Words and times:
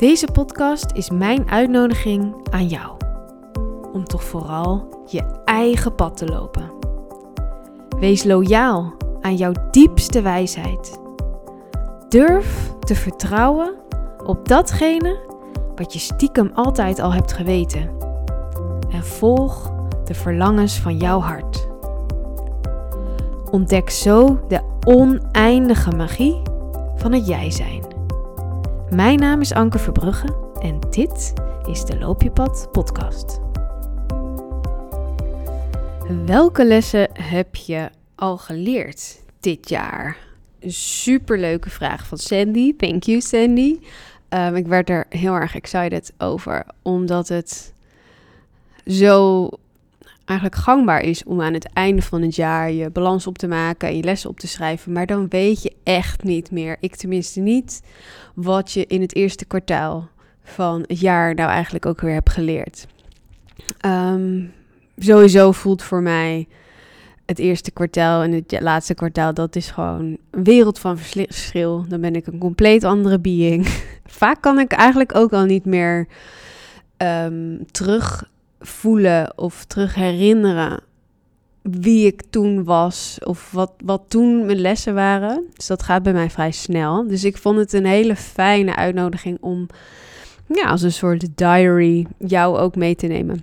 Deze 0.00 0.28
podcast 0.32 0.86
is 0.92 1.10
mijn 1.10 1.50
uitnodiging 1.50 2.34
aan 2.50 2.66
jou. 2.66 2.96
Om 3.92 4.04
toch 4.04 4.24
vooral 4.24 5.04
je 5.06 5.22
eigen 5.44 5.94
pad 5.94 6.16
te 6.16 6.26
lopen. 6.26 6.70
Wees 7.98 8.24
loyaal 8.24 8.92
aan 9.20 9.36
jouw 9.36 9.52
diepste 9.70 10.22
wijsheid. 10.22 11.00
Durf 12.08 12.72
te 12.80 12.94
vertrouwen 12.94 13.74
op 14.26 14.48
datgene 14.48 15.18
wat 15.76 15.92
je 15.92 15.98
stiekem 15.98 16.50
altijd 16.54 16.98
al 16.98 17.12
hebt 17.12 17.32
geweten. 17.32 17.90
En 18.90 19.04
volg 19.04 19.72
de 20.04 20.14
verlangens 20.14 20.78
van 20.78 20.96
jouw 20.96 21.20
hart. 21.20 21.68
Ontdek 23.50 23.90
zo 23.90 24.40
de 24.48 24.60
oneindige 24.86 25.90
magie 25.90 26.42
van 26.96 27.12
het 27.12 27.26
jij 27.26 27.50
zijn. 27.50 27.79
Mijn 28.90 29.18
naam 29.18 29.40
is 29.40 29.52
Anke 29.52 29.78
Verbrugge 29.78 30.52
en 30.60 30.80
dit 30.90 31.32
is 31.68 31.84
de 31.84 31.98
Loop 31.98 32.22
je 32.22 32.30
podcast. 32.72 33.40
Welke 36.26 36.64
lessen 36.64 37.08
heb 37.12 37.54
je 37.54 37.90
al 38.14 38.38
geleerd 38.38 39.20
dit 39.40 39.68
jaar? 39.68 40.16
Superleuke 40.66 41.70
vraag 41.70 42.06
van 42.06 42.18
Sandy. 42.18 42.76
Thank 42.76 43.02
you 43.02 43.20
Sandy. 43.20 43.78
Um, 44.28 44.56
ik 44.56 44.66
werd 44.66 44.90
er 44.90 45.06
heel 45.08 45.34
erg 45.34 45.54
excited 45.54 46.12
over, 46.18 46.66
omdat 46.82 47.28
het 47.28 47.72
zo 48.86 49.48
eigenlijk 50.30 50.60
gangbaar 50.60 51.00
is 51.00 51.24
om 51.24 51.42
aan 51.42 51.54
het 51.54 51.72
einde 51.72 52.02
van 52.02 52.22
het 52.22 52.34
jaar 52.34 52.72
je 52.72 52.90
balans 52.90 53.26
op 53.26 53.38
te 53.38 53.48
maken 53.48 53.88
en 53.88 53.96
je 53.96 54.02
lessen 54.02 54.30
op 54.30 54.40
te 54.40 54.48
schrijven. 54.48 54.92
Maar 54.92 55.06
dan 55.06 55.28
weet 55.28 55.62
je 55.62 55.72
echt 55.82 56.22
niet 56.22 56.50
meer, 56.50 56.76
ik 56.80 56.96
tenminste 56.96 57.40
niet, 57.40 57.82
wat 58.34 58.72
je 58.72 58.86
in 58.86 59.00
het 59.00 59.14
eerste 59.14 59.44
kwartaal 59.44 60.08
van 60.42 60.84
het 60.86 61.00
jaar 61.00 61.34
nou 61.34 61.50
eigenlijk 61.50 61.86
ook 61.86 62.00
weer 62.00 62.12
hebt 62.12 62.30
geleerd. 62.30 62.86
Um, 63.86 64.52
sowieso 64.96 65.52
voelt 65.52 65.82
voor 65.82 66.02
mij 66.02 66.48
het 67.26 67.38
eerste 67.38 67.70
kwartaal 67.70 68.22
en 68.22 68.32
het 68.32 68.60
laatste 68.60 68.94
kwartaal, 68.94 69.34
dat 69.34 69.56
is 69.56 69.70
gewoon 69.70 70.16
een 70.30 70.44
wereld 70.44 70.78
van 70.78 70.98
verschil. 70.98 71.84
Dan 71.88 72.00
ben 72.00 72.14
ik 72.14 72.26
een 72.26 72.38
compleet 72.38 72.84
andere 72.84 73.18
being. 73.18 73.66
Vaak 74.20 74.40
kan 74.40 74.58
ik 74.58 74.72
eigenlijk 74.72 75.14
ook 75.14 75.32
al 75.32 75.44
niet 75.44 75.64
meer 75.64 76.06
um, 76.96 77.66
terug 77.70 78.28
voelen 78.60 79.38
of 79.38 79.64
terug 79.64 79.94
herinneren 79.94 80.80
wie 81.62 82.06
ik 82.06 82.22
toen 82.30 82.64
was 82.64 83.18
of 83.24 83.50
wat, 83.50 83.72
wat 83.84 84.02
toen 84.08 84.46
mijn 84.46 84.60
lessen 84.60 84.94
waren. 84.94 85.44
Dus 85.54 85.66
dat 85.66 85.82
gaat 85.82 86.02
bij 86.02 86.12
mij 86.12 86.30
vrij 86.30 86.50
snel. 86.50 87.08
Dus 87.08 87.24
ik 87.24 87.36
vond 87.36 87.58
het 87.58 87.72
een 87.72 87.86
hele 87.86 88.16
fijne 88.16 88.76
uitnodiging 88.76 89.38
om 89.40 89.66
ja, 90.46 90.68
als 90.68 90.82
een 90.82 90.92
soort 90.92 91.36
diary 91.36 92.06
jou 92.18 92.58
ook 92.58 92.76
mee 92.76 92.94
te 92.94 93.06
nemen. 93.06 93.42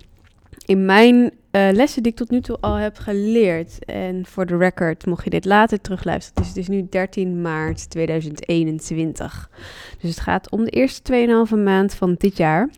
In 0.64 0.84
mijn 0.84 1.14
uh, 1.16 1.68
lessen 1.72 2.02
die 2.02 2.12
ik 2.12 2.18
tot 2.18 2.30
nu 2.30 2.40
toe 2.40 2.58
al 2.60 2.74
heb 2.74 2.96
geleerd. 2.98 3.84
En 3.84 4.26
voor 4.26 4.46
de 4.46 4.56
record, 4.56 5.06
mocht 5.06 5.24
je 5.24 5.30
dit 5.30 5.44
later 5.44 5.80
terugluisteren. 5.80 6.42
Dus 6.42 6.48
het 6.48 6.56
is 6.56 6.68
nu 6.68 6.86
13 6.90 7.40
maart 7.40 7.90
2021. 7.90 9.50
Dus 10.00 10.10
het 10.10 10.20
gaat 10.20 10.50
om 10.50 10.64
de 10.64 10.70
eerste 10.70 11.46
2,5 11.50 11.62
maand 11.62 11.94
van 11.94 12.14
dit 12.18 12.36
jaar. 12.36 12.70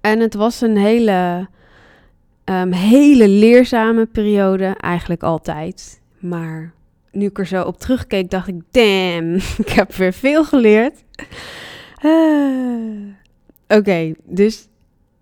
En 0.00 0.20
het 0.20 0.34
was 0.34 0.60
een 0.60 0.76
hele, 0.76 1.48
um, 2.44 2.72
hele 2.72 3.28
leerzame 3.28 4.06
periode, 4.06 4.74
eigenlijk 4.80 5.22
altijd. 5.22 6.00
Maar 6.18 6.72
nu 7.12 7.26
ik 7.26 7.38
er 7.38 7.46
zo 7.46 7.62
op 7.62 7.78
terugkeek, 7.78 8.30
dacht 8.30 8.48
ik, 8.48 8.60
damn, 8.70 9.34
ik 9.64 9.68
heb 9.68 9.94
weer 9.94 10.12
veel 10.12 10.44
geleerd. 10.44 11.04
Uh, 12.04 13.14
Oké, 13.68 14.12
dus 14.24 14.68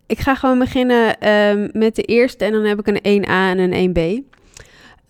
ik 0.06 0.18
ga 0.18 0.34
gewoon 0.34 0.58
beginnen 0.58 1.28
um, 1.28 1.70
met 1.72 1.96
de 1.96 2.02
eerste 2.02 2.44
en 2.44 2.52
dan 2.52 2.64
heb 2.64 2.78
ik 2.78 2.86
een 2.86 3.22
1A 3.22 3.28
en 3.28 3.58
een 3.58 3.90
1B. 3.90 4.26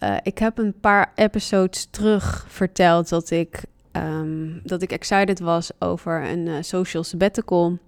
Uh, 0.02 0.16
ik 0.22 0.38
heb 0.38 0.58
een 0.58 0.74
paar 0.80 1.12
episodes 1.14 1.88
terug 1.90 2.46
verteld 2.48 3.08
dat 3.08 3.30
ik, 3.30 3.62
um, 3.92 4.60
dat 4.64 4.82
ik 4.82 4.92
excited 4.92 5.40
was 5.40 5.70
over 5.78 6.30
een 6.30 6.46
uh, 6.46 6.54
social 6.60 7.04
sabbatical. 7.04 7.78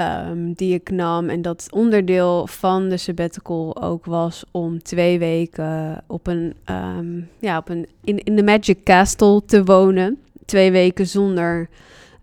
Um, 0.00 0.52
die 0.52 0.74
ik 0.74 0.90
nam. 0.90 1.28
En 1.28 1.42
dat 1.42 1.66
onderdeel 1.70 2.46
van 2.46 2.88
de 2.88 2.96
sabbatical 2.96 3.82
ook 3.82 4.04
was 4.04 4.44
om 4.50 4.82
twee 4.82 5.18
weken 5.18 6.02
op 6.06 6.26
een, 6.26 6.54
um, 6.66 7.28
ja, 7.38 7.58
op 7.58 7.68
een 7.68 7.86
in, 8.04 8.18
in 8.18 8.36
de 8.36 8.42
Magic 8.42 8.84
Castle 8.84 9.42
te 9.44 9.64
wonen. 9.64 10.18
Twee 10.44 10.70
weken 10.70 11.06
zonder 11.06 11.68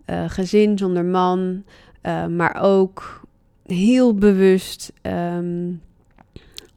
uh, 0.06 0.24
gezin, 0.26 0.78
zonder 0.78 1.04
man. 1.04 1.64
Uh, 2.02 2.26
maar 2.26 2.58
ook 2.62 3.20
heel 3.66 4.14
bewust 4.14 4.92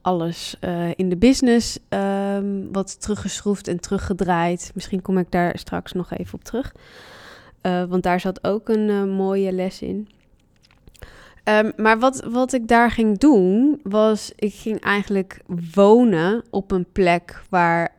alles 0.01 0.55
uh, 0.61 0.89
in 0.95 1.09
de 1.09 1.17
business 1.17 1.79
wat 2.71 3.01
teruggeschroefd 3.01 3.67
en 3.67 3.79
teruggedraaid. 3.79 4.71
Misschien 4.73 5.01
kom 5.01 5.17
ik 5.17 5.31
daar 5.31 5.57
straks 5.57 5.91
nog 5.91 6.11
even 6.11 6.33
op 6.33 6.43
terug. 6.43 6.75
Uh, 7.61 7.83
want 7.83 8.03
daar 8.03 8.19
zat 8.19 8.43
ook 8.43 8.69
een 8.69 9.09
mooie 9.09 9.51
les 9.51 9.81
in. 9.81 10.07
Um, 11.49 11.71
maar 11.77 11.99
wat, 11.99 12.23
wat 12.29 12.53
ik 12.53 12.67
daar 12.67 12.91
ging 12.91 13.17
doen, 13.17 13.79
was 13.83 14.31
ik 14.35 14.53
ging 14.53 14.79
eigenlijk 14.79 15.41
wonen 15.73 16.43
op 16.49 16.71
een 16.71 16.85
plek 16.91 17.41
waar 17.49 17.93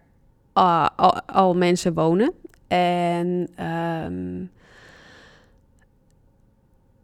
al, 1.26 1.54
mensen 1.54 1.94
wonen. 1.94 2.32
En 2.68 3.48
um, 3.64 4.50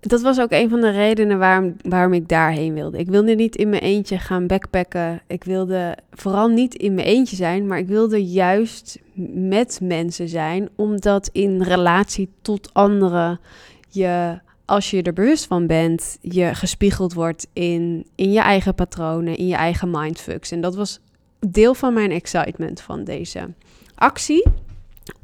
dat 0.01 0.23
was 0.23 0.41
ook 0.41 0.51
een 0.51 0.69
van 0.69 0.81
de 0.81 0.91
redenen 0.91 1.39
waarom, 1.39 1.77
waarom 1.83 2.13
ik 2.13 2.29
daarheen 2.29 2.75
wilde. 2.75 2.99
Ik 2.99 3.09
wilde 3.09 3.35
niet 3.35 3.57
in 3.57 3.69
mijn 3.69 3.83
eentje 3.83 4.19
gaan 4.19 4.47
backpacken. 4.47 5.21
Ik 5.27 5.45
wilde 5.45 5.97
vooral 6.11 6.49
niet 6.49 6.75
in 6.75 6.95
mijn 6.95 7.07
eentje 7.07 7.37
zijn, 7.37 7.67
maar 7.67 7.79
ik 7.79 7.89
wilde 7.89 8.25
juist 8.25 8.99
met 9.35 9.81
mensen 9.83 10.29
zijn, 10.29 10.69
omdat 10.77 11.29
in 11.33 11.63
relatie 11.63 12.31
tot 12.43 12.75
anderen 12.75 13.41
je 13.89 14.41
als 14.73 14.91
je 14.91 15.03
er 15.03 15.13
bewust 15.13 15.47
van 15.47 15.67
bent, 15.67 16.19
je 16.21 16.55
gespiegeld 16.55 17.13
wordt 17.13 17.47
in, 17.53 18.07
in 18.15 18.33
je 18.33 18.41
eigen 18.41 18.75
patronen, 18.75 19.37
in 19.37 19.47
je 19.47 19.55
eigen 19.55 19.91
mindfucks. 19.91 20.51
En 20.51 20.61
dat 20.61 20.75
was 20.75 21.01
deel 21.41 21.75
van 21.75 21.95
mijn 21.95 22.11
excitement 22.11 22.81
van 22.81 23.05
deze 23.05 23.49
actie. 23.95 24.47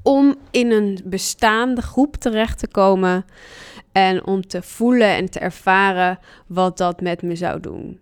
Om 0.03 0.35
in 0.51 0.71
een 0.71 1.01
bestaande 1.05 1.83
groep 1.83 2.17
terecht 2.17 2.59
te 2.59 2.69
komen 2.69 3.25
en 3.93 4.27
om 4.27 4.47
te 4.47 4.63
voelen 4.63 5.09
en 5.09 5.31
te 5.31 5.39
ervaren 5.39 6.19
wat 6.47 6.79
dat 6.79 7.01
met 7.01 7.23
me 7.23 7.37
zou 7.37 7.61
doen. 7.61 8.01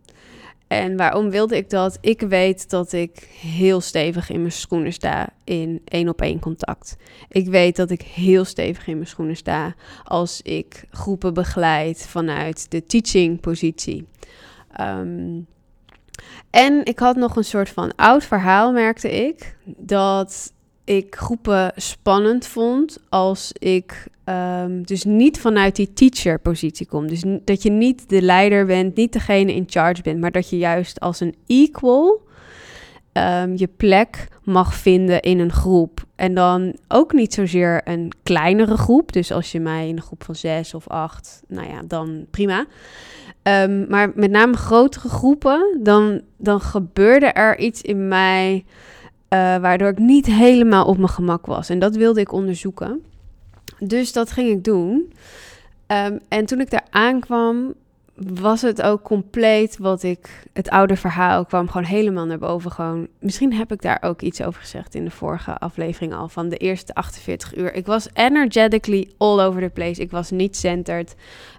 En 0.66 0.97
waarom 0.97 1.31
wilde 1.31 1.56
ik 1.56 1.71
dat? 1.71 1.99
Ik 2.00 2.21
weet 2.21 2.71
dat 2.71 2.93
ik 2.93 3.28
heel 3.41 3.81
stevig 3.81 4.31
in 4.31 4.41
mijn 4.41 4.53
schoenen 4.53 4.93
sta 4.93 5.28
in 5.44 5.82
één 5.84 6.09
op 6.09 6.21
één 6.21 6.41
contact. 6.41 6.97
Ik 7.28 7.47
weet 7.47 7.77
dat 7.77 7.91
ik 7.91 8.03
heel 8.03 8.44
stevig 8.44 8.87
in 8.87 8.94
mijn 8.94 9.09
schoenen 9.09 9.37
sta 9.37 9.75
als 10.04 10.43
ik 10.43 10.84
groepen 10.91 11.34
begeleid 11.34 12.06
vanuit 12.06 12.71
de 12.71 12.84
teaching 12.84 13.41
positie. 13.41 14.09
Um, 14.81 15.47
en 16.50 16.84
ik 16.84 16.98
had 16.98 17.16
nog 17.16 17.37
een 17.37 17.44
soort 17.44 17.69
van 17.69 17.94
oud 17.94 18.25
verhaal, 18.25 18.72
merkte 18.72 19.27
ik, 19.27 19.56
dat 19.65 20.53
ik 20.87 21.15
groepen 21.15 21.73
spannend 21.77 22.47
vond 22.47 22.99
als 23.09 23.53
ik 23.59 24.07
um, 24.25 24.85
dus 24.85 25.05
niet 25.05 25.41
vanuit 25.41 25.77
die 25.77 25.93
teacher-positie 25.93 26.87
kom. 26.87 27.09
Dus 27.09 27.25
dat 27.45 27.63
je 27.63 27.71
niet 27.71 28.09
de 28.09 28.23
leider 28.23 28.67
bent, 28.67 28.97
niet 28.97 29.13
degene 29.13 29.55
in 29.55 29.65
charge 29.67 30.03
bent, 30.03 30.21
maar 30.21 30.31
dat 30.31 30.51
je 30.51 30.59
juist 30.59 31.01
als 31.01 31.21
een 31.21 31.35
equal 31.47 32.21
um, 33.13 33.57
je 33.57 33.69
plek 33.77 34.29
mag 34.43 34.75
vinden 34.75 35.23
in 35.23 35.39
een 35.39 35.53
groep. 35.53 36.05
En 36.17 36.35
dan 36.35 36.77
ook 36.89 37.13
niet 37.13 37.35
zozeer 37.35 37.81
een 37.85 38.13
kleinere 38.23 38.77
groep. 38.77 39.13
Dus 39.13 39.33
als 39.33 39.53
je 39.53 39.61
mij 39.61 39.89
in 39.89 39.97
een 39.97 40.03
groep 40.03 40.25
van 40.25 40.35
zes 40.35 40.75
of 40.75 40.89
acht, 40.89 41.43
nou 41.49 41.69
ja, 41.69 41.83
dan 41.89 42.27
prima. 42.31 42.66
Um, 43.43 43.87
maar 43.89 44.13
met 44.15 44.31
name 44.31 44.57
grotere 44.57 45.09
groepen, 45.09 45.81
dan, 45.83 46.21
dan 46.37 46.60
gebeurde 46.60 47.27
er 47.27 47.59
iets 47.59 47.83
in 47.83 48.09
mij 48.09 48.65
waardoor 49.28 49.89
ik 49.89 49.99
niet 49.99 50.27
helemaal 50.27 50.87
op 50.87 50.97
mijn 50.97 51.09
gemak 51.09 51.47
was. 51.47 51.69
En 51.69 51.78
dat 51.78 51.97
wilde 51.97 52.21
ik 52.21 52.33
onderzoeken. 52.33 53.03
Dus 53.78 54.13
dat 54.13 54.31
ging 54.31 54.49
ik 54.51 54.65
doen. 54.65 55.13
Um, 55.87 56.21
en 56.28 56.47
toen 56.47 56.61
ik 56.61 56.71
daar 56.71 56.87
aankwam, 56.91 57.75
was 58.16 58.63
het 58.63 58.83
ook 58.83 59.03
compleet 59.03 59.78
wat 59.78 60.03
ik, 60.03 60.28
het 60.53 60.71
oude 60.71 60.97
verhaal 60.97 61.45
kwam 61.45 61.68
gewoon 61.68 61.86
helemaal 61.86 62.27
naar 62.27 62.39
boven. 62.39 62.72
Gewoon, 62.72 63.09
misschien 63.21 63.53
heb 63.53 63.72
ik 63.72 63.83
daar 63.83 63.98
ook 64.01 64.21
iets 64.22 64.42
over 64.42 64.60
gezegd 64.60 64.95
in 64.95 65.04
de 65.04 65.10
vorige 65.10 65.59
aflevering 65.59 66.15
al 66.15 66.28
van 66.28 66.48
de 66.48 66.57
eerste 66.57 66.95
48 66.95 67.57
uur. 67.57 67.74
Ik 67.74 67.86
was 67.86 68.09
energetically 68.13 69.10
all 69.16 69.41
over 69.41 69.60
the 69.60 69.68
place. 69.68 70.01
Ik 70.01 70.10
was 70.10 70.30
niet 70.30 70.57
centered. 70.57 71.15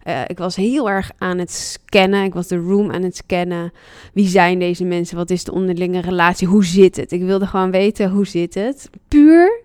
Uh, 0.07 0.21
ik 0.27 0.37
was 0.37 0.55
heel 0.55 0.89
erg 0.89 1.11
aan 1.17 1.37
het 1.37 1.51
scannen. 1.51 2.23
Ik 2.23 2.33
was 2.33 2.47
de 2.47 2.57
room 2.57 2.91
aan 2.91 3.03
het 3.03 3.15
scannen. 3.15 3.73
Wie 4.13 4.27
zijn 4.27 4.59
deze 4.59 4.83
mensen? 4.83 5.17
Wat 5.17 5.29
is 5.29 5.43
de 5.43 5.51
onderlinge 5.51 6.01
relatie? 6.01 6.47
Hoe 6.47 6.65
zit 6.65 6.95
het? 6.95 7.11
Ik 7.11 7.21
wilde 7.21 7.45
gewoon 7.45 7.71
weten 7.71 8.09
hoe 8.09 8.27
zit 8.27 8.53
het. 8.53 8.89
Puur 9.07 9.56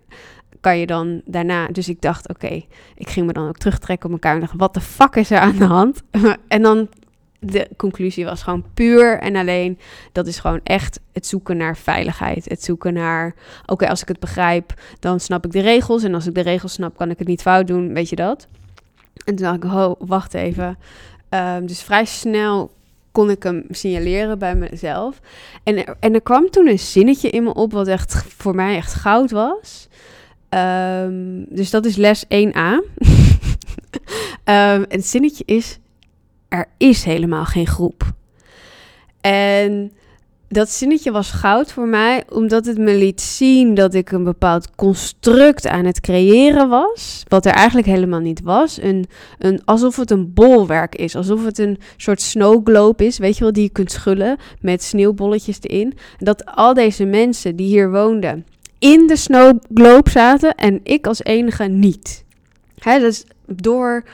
kan 0.62 0.78
je 0.78 0.86
dan 0.86 1.22
daarna... 1.24 1.66
Dus 1.66 1.88
ik 1.88 2.00
dacht, 2.00 2.28
oké, 2.28 2.62
ik 2.94 3.08
ging 3.08 3.26
me 3.26 3.32
dan 3.32 3.48
ook 3.48 3.58
terugtrekken 3.58 4.12
op 4.12 4.24
en 4.24 4.40
dacht, 4.40 4.52
wat 4.56 4.74
de 4.74 4.80
fuck 4.80 5.14
is 5.14 5.30
er 5.30 5.38
aan 5.38 5.56
de 5.56 5.64
hand? 5.64 6.02
en 6.48 6.62
dan 6.62 6.88
de 7.44 7.68
conclusie 7.76 8.24
was 8.24 8.42
gewoon 8.42 8.64
puur 8.74 9.18
en 9.18 9.36
alleen 9.36 9.78
dat 10.12 10.26
is 10.26 10.38
gewoon 10.38 10.60
echt 10.62 11.00
het 11.12 11.26
zoeken 11.26 11.56
naar 11.56 11.76
veiligheid. 11.76 12.48
Het 12.48 12.64
zoeken 12.64 12.92
naar, 12.92 13.34
oké, 13.66 13.88
als 13.88 14.02
ik 14.02 14.08
het 14.08 14.20
begrijp, 14.20 14.74
dan 15.00 15.20
snap 15.20 15.44
ik 15.44 15.52
de 15.52 15.60
regels. 15.60 16.02
En 16.02 16.14
als 16.14 16.26
ik 16.26 16.34
de 16.34 16.40
regels 16.40 16.72
snap, 16.72 16.96
kan 16.96 17.10
ik 17.10 17.18
het 17.18 17.28
niet 17.28 17.42
fout 17.42 17.66
doen, 17.66 17.94
weet 17.94 18.08
je 18.08 18.16
dat? 18.16 18.48
En 19.24 19.34
toen 19.34 19.46
dacht 19.46 19.56
ik, 19.56 19.64
oh, 19.64 19.92
wacht 19.98 20.34
even. 20.34 20.78
Ehm, 21.28 21.66
dus 21.66 21.82
vrij 21.82 22.04
snel 22.04 22.70
kon 23.12 23.30
ik 23.30 23.42
hem 23.42 23.64
signaleren 23.70 24.38
bij 24.38 24.54
mezelf. 24.54 25.20
En 25.62 25.84
en 26.00 26.14
er 26.14 26.22
kwam 26.22 26.50
toen 26.50 26.68
een 26.68 26.78
zinnetje 26.78 27.30
in 27.30 27.42
me 27.42 27.54
op 27.54 27.72
wat 27.72 27.88
echt 27.88 28.24
voor 28.36 28.54
mij 28.54 28.76
echt 28.76 28.94
goud 28.94 29.30
was. 29.30 29.88
Ehm, 30.52 31.44
dus 31.48 31.70
dat 31.70 31.84
is 31.84 31.96
les 31.96 32.24
1a. 32.24 32.72
um, 34.44 34.84
het 34.88 35.06
zinnetje 35.06 35.44
is: 35.46 35.78
er 36.48 36.66
is 36.76 37.04
helemaal 37.04 37.44
geen 37.44 37.66
groep. 37.66 38.12
En 39.20 39.92
dat 40.48 40.70
zinnetje 40.70 41.12
was 41.12 41.30
goud 41.30 41.72
voor 41.72 41.88
mij, 41.88 42.24
omdat 42.28 42.66
het 42.66 42.78
me 42.78 42.96
liet 42.96 43.20
zien 43.20 43.74
dat 43.74 43.94
ik 43.94 44.12
een 44.12 44.24
bepaald 44.24 44.74
construct 44.74 45.66
aan 45.66 45.84
het 45.84 46.00
creëren 46.00 46.68
was, 46.68 47.22
wat 47.28 47.46
er 47.46 47.52
eigenlijk 47.52 47.86
helemaal 47.86 48.20
niet 48.20 48.42
was. 48.42 48.82
Een, 48.82 49.06
een, 49.38 49.64
alsof 49.64 49.96
het 49.96 50.10
een 50.10 50.32
bolwerk 50.32 50.94
is, 50.94 51.16
alsof 51.16 51.44
het 51.44 51.58
een 51.58 51.78
soort 51.96 52.20
snow 52.20 52.66
globe 52.66 53.04
is, 53.06 53.18
weet 53.18 53.36
je 53.36 53.42
wel, 53.42 53.52
die 53.52 53.62
je 53.62 53.68
kunt 53.68 53.92
schullen 53.92 54.36
met 54.60 54.82
sneeuwbolletjes 54.82 55.58
erin. 55.60 55.94
Dat 56.18 56.46
al 56.46 56.74
deze 56.74 57.04
mensen 57.04 57.56
die 57.56 57.66
hier 57.66 57.90
woonden 57.90 58.44
in 58.82 59.06
de 59.06 59.16
snow 59.16 59.58
globe 59.74 60.10
zaten 60.10 60.54
en 60.54 60.80
ik 60.82 61.06
als 61.06 61.22
enige 61.22 61.64
niet. 61.64 62.24
Hè, 62.78 62.98
dus 62.98 63.24
door 63.46 64.04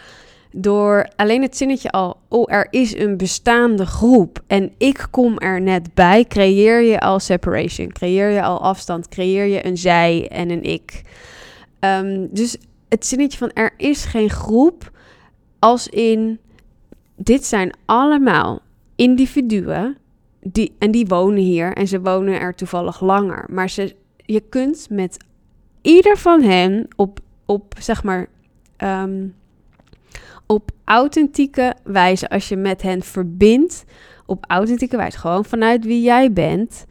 door 0.50 1.08
alleen 1.16 1.42
het 1.42 1.56
zinnetje 1.56 1.90
al, 1.90 2.16
oh, 2.28 2.52
er 2.52 2.66
is 2.70 2.96
een 2.96 3.16
bestaande 3.16 3.86
groep 3.86 4.42
en 4.46 4.72
ik 4.78 5.06
kom 5.10 5.38
er 5.38 5.60
net 5.60 5.94
bij, 5.94 6.24
creëer 6.24 6.82
je 6.82 7.00
al 7.00 7.20
separation, 7.20 7.92
creëer 7.92 8.30
je 8.30 8.42
al 8.42 8.60
afstand, 8.60 9.08
creëer 9.08 9.44
je 9.44 9.66
een 9.66 9.76
zij 9.76 10.28
en 10.28 10.50
een 10.50 10.62
ik. 10.62 11.02
Ehm, 11.78 12.26
dus 12.30 12.56
het 12.88 13.06
zinnetje 13.06 13.38
van 13.38 13.50
er 13.54 13.72
is 13.76 14.04
geen 14.04 14.30
groep, 14.30 14.90
als 15.58 15.88
in 15.88 16.38
dit 17.16 17.44
zijn 17.44 17.72
allemaal 17.84 18.60
individuen 18.96 19.96
die, 20.40 20.74
en 20.78 20.90
die 20.90 21.06
wonen 21.06 21.42
hier 21.42 21.72
en 21.72 21.88
ze 21.88 22.00
wonen 22.00 22.40
er 22.40 22.54
toevallig 22.54 23.00
langer. 23.00 23.46
Maar 23.50 23.70
ze, 23.70 23.94
je 24.28 24.40
kunt 24.48 24.86
met 24.90 25.16
ieder 25.82 26.16
van 26.16 26.42
hen 26.42 26.88
op, 26.96 27.20
op 27.46 27.74
zeg 27.78 28.02
maar, 28.02 28.26
ehm, 28.76 29.26
op 30.46 30.70
authentieke 30.84 31.74
wijze, 31.84 32.28
als 32.28 32.48
je 32.48 32.56
met 32.56 32.82
hen 32.82 33.02
verbindt, 33.02 33.84
op 34.26 34.44
authentieke 34.48 34.96
wijze, 34.96 35.18
gewoon 35.18 35.44
vanuit 35.44 35.84
wie 35.84 36.02
jij 36.02 36.32
bent, 36.32 36.86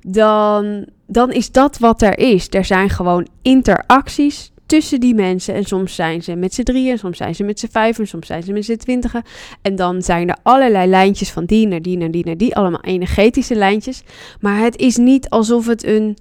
dan, 0.00 0.86
dan 1.06 1.32
is 1.32 1.52
dat 1.52 1.78
wat 1.78 2.02
er 2.02 2.18
is. 2.18 2.46
Er 2.50 2.64
zijn 2.64 2.90
gewoon 2.90 3.26
interacties 3.42 4.52
tussen 4.66 5.00
die 5.00 5.14
mensen. 5.14 5.54
En 5.54 5.64
soms 5.64 5.94
zijn 5.94 6.22
ze 6.22 6.34
met 6.34 6.54
z'n 6.54 6.62
drieën, 6.62 6.98
soms 6.98 7.16
zijn 7.16 7.34
ze 7.34 7.44
met 7.44 7.58
z'n 7.58 7.68
vijven, 7.70 8.06
soms 8.06 8.26
zijn 8.26 8.42
ze 8.42 8.52
met 8.52 8.64
z'n 8.64 8.76
twintigen. 8.76 9.22
En 9.62 9.76
dan 9.76 10.02
zijn 10.02 10.28
er 10.28 10.36
allerlei 10.42 10.90
lijntjes 10.90 11.30
van 11.30 11.44
die 11.44 11.66
naar 11.66 11.82
die 11.82 11.96
naar 11.96 12.10
die 12.10 12.24
naar 12.24 12.36
die, 12.36 12.56
allemaal 12.56 12.80
energetische 12.80 13.54
lijntjes. 13.54 14.02
Maar 14.40 14.58
het 14.58 14.76
is 14.76 14.96
niet 14.96 15.28
alsof 15.28 15.66
het 15.66 15.84
een 15.84 16.16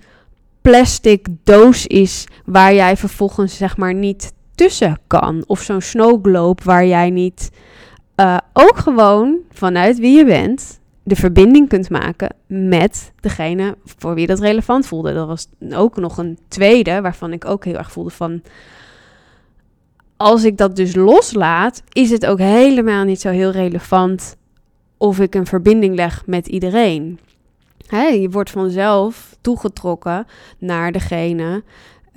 plastic 0.70 1.28
doos 1.44 1.88
is 1.88 2.28
waar 2.46 2.74
jij 2.74 2.98
vervolgens 2.98 3.58
zeg 3.58 3.78
maar 3.78 3.94
niet 3.94 4.34
tussen 4.56 5.00
kan. 5.08 5.44
Of 5.48 5.62
zo'n 5.62 5.82
snowglobe 5.82 6.62
waar 6.64 6.86
jij 6.86 7.10
niet 7.10 7.52
uh, 8.16 8.38
ook 8.54 8.78
gewoon 8.78 9.38
vanuit 9.52 10.00
wie 10.00 10.18
je 10.18 10.26
bent 10.26 10.80
de 11.04 11.16
verbinding 11.16 11.70
kunt 11.70 11.90
maken 11.90 12.36
met 12.48 13.12
degene 13.20 13.78
voor 13.84 14.14
wie 14.14 14.28
dat 14.28 14.40
relevant 14.40 14.88
voelde. 14.88 15.14
Dat 15.14 15.28
was 15.28 15.48
ook 15.74 15.98
nog 15.98 16.18
een 16.18 16.38
tweede 16.48 17.02
waarvan 17.02 17.34
ik 17.34 17.46
ook 17.46 17.66
heel 17.66 17.78
erg 17.78 17.92
voelde 17.92 18.10
van 18.10 18.42
als 20.18 20.44
ik 20.44 20.58
dat 20.58 20.76
dus 20.76 20.96
loslaat, 20.96 21.84
is 21.92 22.10
het 22.10 22.26
ook 22.26 22.40
helemaal 22.40 23.04
niet 23.04 23.22
zo 23.22 23.30
heel 23.30 23.52
relevant 23.52 24.36
of 24.98 25.20
ik 25.20 25.36
een 25.36 25.46
verbinding 25.46 25.96
leg 25.96 26.24
met 26.26 26.48
iedereen. 26.48 27.20
Je 27.90 28.28
wordt 28.32 28.50
vanzelf 28.50 29.38
toegetrokken 29.42 30.28
naar 30.58 30.92
degene 30.92 31.64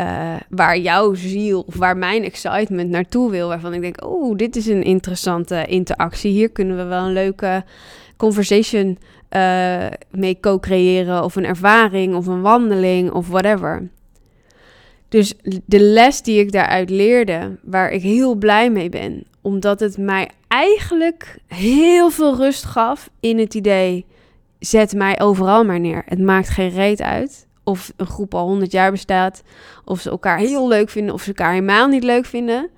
uh, 0.01 0.35
waar 0.49 0.79
jouw 0.79 1.15
ziel 1.15 1.61
of 1.67 1.77
waar 1.77 1.97
mijn 1.97 2.25
excitement 2.25 2.91
naartoe 2.91 3.31
wil. 3.31 3.49
Waarvan 3.49 3.75
ik 3.75 3.81
denk, 3.81 4.05
oh, 4.05 4.37
dit 4.37 4.57
is 4.57 4.67
een 4.67 4.83
interessante 4.83 5.65
interactie. 5.67 6.33
Hier 6.33 6.51
kunnen 6.51 6.77
we 6.77 6.85
wel 6.85 7.05
een 7.05 7.13
leuke 7.13 7.65
conversation 8.17 8.99
uh, 9.37 9.87
mee 10.11 10.41
co-creëren. 10.41 11.25
Of 11.25 11.37
een 11.37 11.45
ervaring 11.45 12.15
of 12.15 12.27
een 12.27 12.41
wandeling 12.41 13.11
of 13.11 13.29
whatever. 13.29 13.89
Dus 15.09 15.35
de 15.65 15.81
les 15.81 16.23
die 16.23 16.41
ik 16.41 16.53
daaruit 16.53 16.91
leerde, 16.91 17.59
waar 17.63 17.91
ik 17.91 18.03
heel 18.03 18.35
blij 18.35 18.71
mee 18.71 18.89
ben, 18.89 19.25
omdat 19.41 19.81
het 19.81 19.97
mij 19.97 20.31
eigenlijk 20.49 21.39
heel 21.47 22.11
veel 22.11 22.37
rust 22.37 22.65
gaf 22.65 23.11
in 23.21 23.39
het 23.39 23.55
idee: 23.55 24.07
zet 24.59 24.95
mij 24.95 25.21
overal 25.21 25.65
maar 25.65 25.81
neer. 25.81 26.03
Het 26.07 26.19
maakt 26.19 26.49
geen 26.49 26.71
reet 26.71 27.03
uit 27.03 27.47
of 27.65 27.93
een 27.97 28.07
groep 28.07 28.35
al 28.35 28.47
100 28.47 28.73
jaar 28.73 28.91
bestaat, 28.91 29.43
of 29.85 30.01
ze 30.01 30.11
elkaar 30.11 30.39
heel 30.39 30.69
leuk 30.69 30.89
vinden 30.89 31.15
of 31.15 31.23
ze 31.23 31.29
elkaar 31.29 31.53
helemaal 31.53 31.87
niet 31.87 32.05
leuk 32.05 32.25
vinden. 32.25 32.71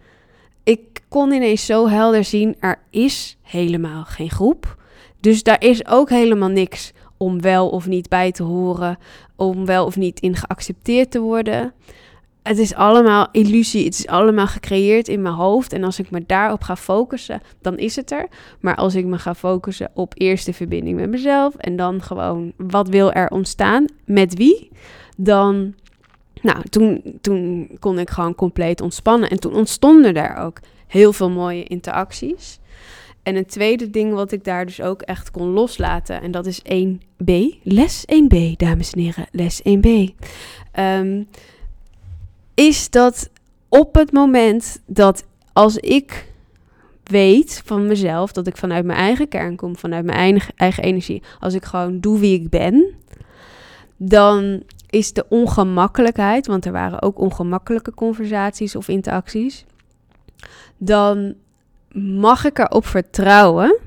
Ik 0.65 1.01
kon 1.09 1.33
ineens 1.33 1.67
zo 1.67 1.89
helder 1.89 2.25
zien, 2.25 2.57
er 2.61 2.83
is 2.91 3.37
helemaal 3.43 4.05
geen 4.05 4.31
groep. 4.31 4.77
Dus 5.21 5.43
daar 5.43 5.63
is 5.63 5.87
ook 5.87 6.11
helemaal 6.11 6.49
niks 6.49 6.93
om 7.17 7.41
wel 7.41 7.69
of 7.69 7.87
niet 7.87 8.09
bij 8.09 8.33
te 8.33 8.43
horen, 8.43 8.99
om 9.37 9.67
wel 9.67 9.87
of 9.87 9.97
niet 9.97 10.21
in 10.21 10.37
geaccepteerd 10.37 11.11
te 11.11 11.21
worden 11.21 11.73
het 12.43 12.59
is 12.59 12.75
allemaal 12.75 13.29
illusie. 13.33 13.85
Het 13.85 13.99
is 13.99 14.07
allemaal 14.07 14.47
gecreëerd 14.47 15.09
in 15.09 15.23
mijn 15.23 15.35
hoofd. 15.35 15.73
En 15.73 15.85
als 15.85 15.99
ik 15.99 16.11
me 16.11 16.25
daarop 16.27 16.63
ga 16.63 16.77
focussen, 16.77 17.41
dan 17.61 17.79
is 17.79 17.97
het 17.97 18.11
er. 18.11 18.29
Maar 18.61 18.77
als 18.77 18.95
ik 18.95 19.05
me 19.05 19.19
ga 19.19 19.35
focussen 19.35 19.91
op 19.95 20.13
eerst 20.17 20.47
de 20.47 20.53
verbinding 20.53 20.97
met 20.97 21.11
mezelf. 21.11 21.55
En 21.55 21.77
dan 21.77 22.03
gewoon 22.03 22.53
wat 22.57 22.89
wil 22.89 23.13
er 23.13 23.31
ontstaan? 23.31 23.85
Met 24.05 24.35
wie? 24.35 24.71
Dan. 25.17 25.75
Nou, 26.43 26.63
toen, 26.69 27.03
toen 27.21 27.69
kon 27.79 27.99
ik 27.99 28.11
gewoon 28.11 28.35
compleet 28.35 28.81
ontspannen. 28.81 29.31
En 29.31 29.41
toen 29.41 29.55
ontstonden 29.55 30.15
er 30.15 30.37
ook 30.37 30.61
heel 30.87 31.13
veel 31.13 31.31
mooie 31.31 31.65
interacties. 31.65 32.59
En 33.23 33.37
een 33.37 33.47
tweede 33.47 33.91
ding 33.91 34.13
wat 34.13 34.33
ik 34.33 34.45
daar 34.45 34.67
dus 34.67 34.81
ook 34.81 35.03
echt 35.03 35.31
kon 35.31 35.49
loslaten. 35.49 36.23
En 36.23 36.31
dat 36.31 36.47
is 36.47 36.63
1B. 36.63 37.33
Les 37.63 38.05
1B, 38.07 38.57
dames 38.57 38.93
en 38.93 39.01
heren. 39.01 39.27
Les 39.31 39.61
1B. 39.63 39.87
Um, 39.87 40.11
ehm, 40.73 41.23
is 42.61 42.91
dat 42.91 43.31
op 43.69 43.95
het 43.95 44.13
moment 44.13 44.81
dat 44.87 45.25
als 45.53 45.77
ik 45.77 46.33
weet 47.05 47.63
van 47.65 47.87
mezelf 47.87 48.33
dat 48.33 48.47
ik 48.47 48.57
vanuit 48.57 48.85
mijn 48.85 48.99
eigen 48.99 49.29
kern 49.29 49.57
kom, 49.57 49.77
vanuit 49.77 50.05
mijn 50.05 50.19
eigen, 50.19 50.55
eigen 50.57 50.83
energie, 50.83 51.23
als 51.39 51.55
ik 51.55 51.65
gewoon 51.65 52.01
doe 52.01 52.19
wie 52.19 52.41
ik 52.41 52.49
ben, 52.49 52.95
dan 53.97 54.63
is 54.91 55.13
de 55.13 55.27
ongemakkelijkheid, 55.29 56.47
want 56.47 56.65
er 56.65 56.73
waren 56.73 57.03
ook 57.03 57.19
ongemakkelijke 57.19 57.95
conversaties 57.95 58.77
of 58.77 58.89
interacties, 58.89 59.65
dan 60.77 61.35
mag 61.93 62.45
ik 62.45 62.59
erop 62.59 62.87
vertrouwen 62.87 63.79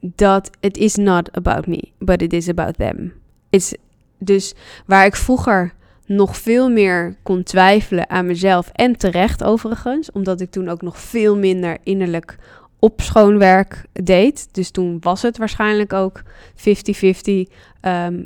dat 0.00 0.50
it 0.60 0.76
is 0.76 0.94
not 0.94 1.32
about 1.32 1.66
me, 1.66 1.88
but 1.98 2.22
it 2.22 2.32
is 2.32 2.48
about 2.48 2.76
them. 2.76 3.12
It's, 3.50 3.74
dus 4.18 4.54
waar 4.86 5.06
ik 5.06 5.16
vroeger 5.16 5.74
nog 6.10 6.36
veel 6.36 6.70
meer 6.70 7.16
kon 7.22 7.42
twijfelen 7.42 8.10
aan 8.10 8.26
mezelf. 8.26 8.70
En 8.72 8.96
terecht 8.96 9.44
overigens, 9.44 10.12
omdat 10.12 10.40
ik 10.40 10.50
toen 10.50 10.68
ook 10.68 10.82
nog 10.82 10.98
veel 10.98 11.36
minder 11.36 11.78
innerlijk 11.82 12.36
opschoonwerk 12.78 13.84
deed. 13.92 14.54
Dus 14.54 14.70
toen 14.70 14.96
was 15.00 15.22
het 15.22 15.38
waarschijnlijk 15.38 15.92
ook 15.92 16.22
50-50, 16.54 17.48
ehm, 17.80 18.24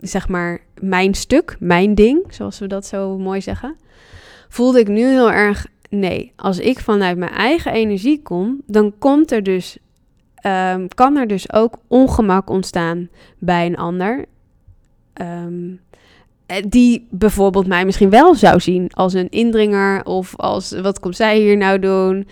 zeg 0.00 0.28
maar, 0.28 0.60
mijn 0.80 1.14
stuk, 1.14 1.56
mijn 1.58 1.94
ding, 1.94 2.24
zoals 2.28 2.58
we 2.58 2.66
dat 2.66 2.86
zo 2.86 3.18
mooi 3.18 3.40
zeggen. 3.40 3.76
Voelde 4.48 4.78
ik 4.78 4.88
nu 4.88 5.06
heel 5.06 5.32
erg, 5.32 5.66
nee, 5.90 6.32
als 6.36 6.58
ik 6.58 6.78
vanuit 6.78 7.16
mijn 7.16 7.32
eigen 7.32 7.72
energie 7.72 8.22
kom, 8.22 8.62
dan 8.66 8.92
komt 8.98 9.32
er 9.32 9.42
dus, 9.42 9.78
um, 10.46 10.88
kan 10.88 11.16
er 11.16 11.26
dus 11.26 11.52
ook 11.52 11.78
ongemak 11.86 12.50
ontstaan 12.50 13.08
bij 13.38 13.66
een 13.66 13.76
ander. 13.76 14.24
Um, 15.20 15.80
die 16.68 17.06
bijvoorbeeld 17.10 17.66
mij 17.66 17.84
misschien 17.84 18.10
wel 18.10 18.34
zou 18.34 18.60
zien 18.60 18.90
als 18.92 19.12
een 19.12 19.28
indringer 19.28 20.04
of 20.04 20.36
als 20.36 20.80
wat 20.80 21.00
komt 21.00 21.16
zij 21.16 21.38
hier 21.38 21.56
nou 21.56 21.78
doen. 21.78 22.28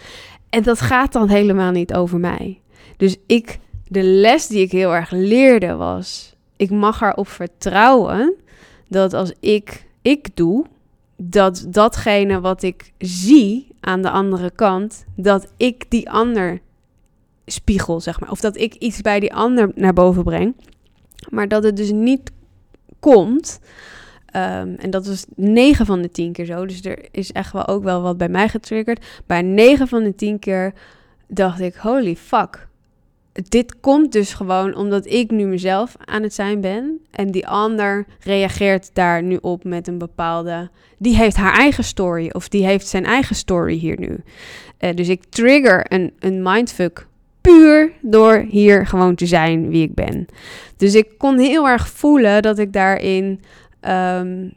En 0.51 0.63
dat 0.63 0.81
gaat 0.81 1.13
dan 1.13 1.29
helemaal 1.29 1.71
niet 1.71 1.95
over 1.95 2.19
mij. 2.19 2.61
Dus 2.97 3.17
ik, 3.27 3.59
de 3.89 4.03
les 4.03 4.47
die 4.47 4.61
ik 4.61 4.73
heel 4.73 4.95
erg 4.95 5.11
leerde 5.11 5.75
was, 5.75 6.35
ik 6.57 6.71
mag 6.71 7.03
erop 7.03 7.29
vertrouwen 7.29 8.35
dat 8.89 9.13
als 9.13 9.33
ik 9.41 9.87
ik 10.03 10.37
doe, 10.37 10.65
dat 11.17 11.67
datgene 11.69 12.41
wat 12.41 12.63
ik 12.63 12.93
zie 12.99 13.69
aan 13.81 14.03
de 14.03 14.11
andere 14.11 14.51
kant, 14.51 15.05
dat 15.17 15.53
ik 15.57 15.91
die 15.91 16.11
ander 16.11 16.61
spiegel, 17.47 18.01
zeg 18.01 18.21
maar. 18.21 18.31
Of 18.31 18.41
dat 18.41 18.57
ik 18.57 18.75
iets 18.75 19.01
bij 19.01 19.21
die 19.21 19.35
ander 19.35 19.71
naar 19.75 19.93
boven 19.93 20.25
breng. 20.25 20.55
Maar 21.29 21.49
dat 21.49 21.63
het 21.65 21.77
dus 21.77 21.93
niet 21.93 22.31
komt. 23.01 23.61
Ehm, 24.35 24.75
en 24.79 24.91
dat 24.91 25.07
was 25.07 25.25
9 25.35 25.87
van 25.87 26.03
de 26.03 26.11
10 26.11 26.33
keer 26.33 26.45
zo. 26.45 26.67
Dus 26.67 26.85
er 26.85 26.99
is 27.11 27.33
echt 27.33 27.53
wel 27.53 27.67
ook 27.67 27.83
wel 27.83 28.03
wat 28.03 28.19
bij 28.19 28.29
mij 28.29 28.49
getriggerd. 28.49 29.05
Bij 29.27 29.43
9 29.43 29.89
van 29.89 30.05
de 30.05 30.15
10 30.15 30.39
keer 30.39 30.73
dacht 31.29 31.61
ik: 31.61 31.75
holy 31.75 32.17
fuck. 32.17 32.69
Dit 33.49 33.81
komt 33.81 34.13
dus 34.13 34.35
gewoon 34.35 34.75
omdat 34.75 35.07
ik 35.07 35.31
nu 35.31 35.45
mezelf 35.45 35.97
aan 36.05 36.23
het 36.23 36.35
zijn 36.35 36.61
ben. 36.61 36.99
En 37.11 37.31
die 37.31 37.47
ander 37.47 38.07
reageert 38.21 38.91
daar 38.93 39.23
nu 39.23 39.39
op 39.41 39.65
met 39.65 39.89
een 39.89 39.99
bepaalde. 39.99 40.71
Die 40.99 41.17
heeft 41.17 41.37
haar 41.37 41.55
eigen 41.55 41.85
story. 41.85 42.31
Of 42.33 42.49
die 42.49 42.67
heeft 42.67 42.87
zijn 42.87 43.05
eigen 43.05 43.37
story 43.37 43.75
hier 43.75 43.99
nu. 43.99 44.21
Uh, 44.81 44.95
dus 44.95 45.09
ik 45.09 45.25
trigger 45.29 45.93
een, 45.93 46.13
een 46.19 46.43
mindfuck 46.43 47.07
puur 47.41 47.93
door 48.01 48.47
hier 48.49 48.87
gewoon 48.87 49.15
te 49.15 49.27
zijn 49.27 49.69
wie 49.69 49.83
ik 49.83 49.95
ben. 49.95 50.27
Dus 50.77 50.95
ik 50.95 51.09
kon 51.19 51.39
heel 51.39 51.69
erg 51.69 51.89
voelen 51.89 52.43
dat 52.43 52.59
ik 52.59 52.73
daarin. 52.73 53.41
Um, 53.89 54.53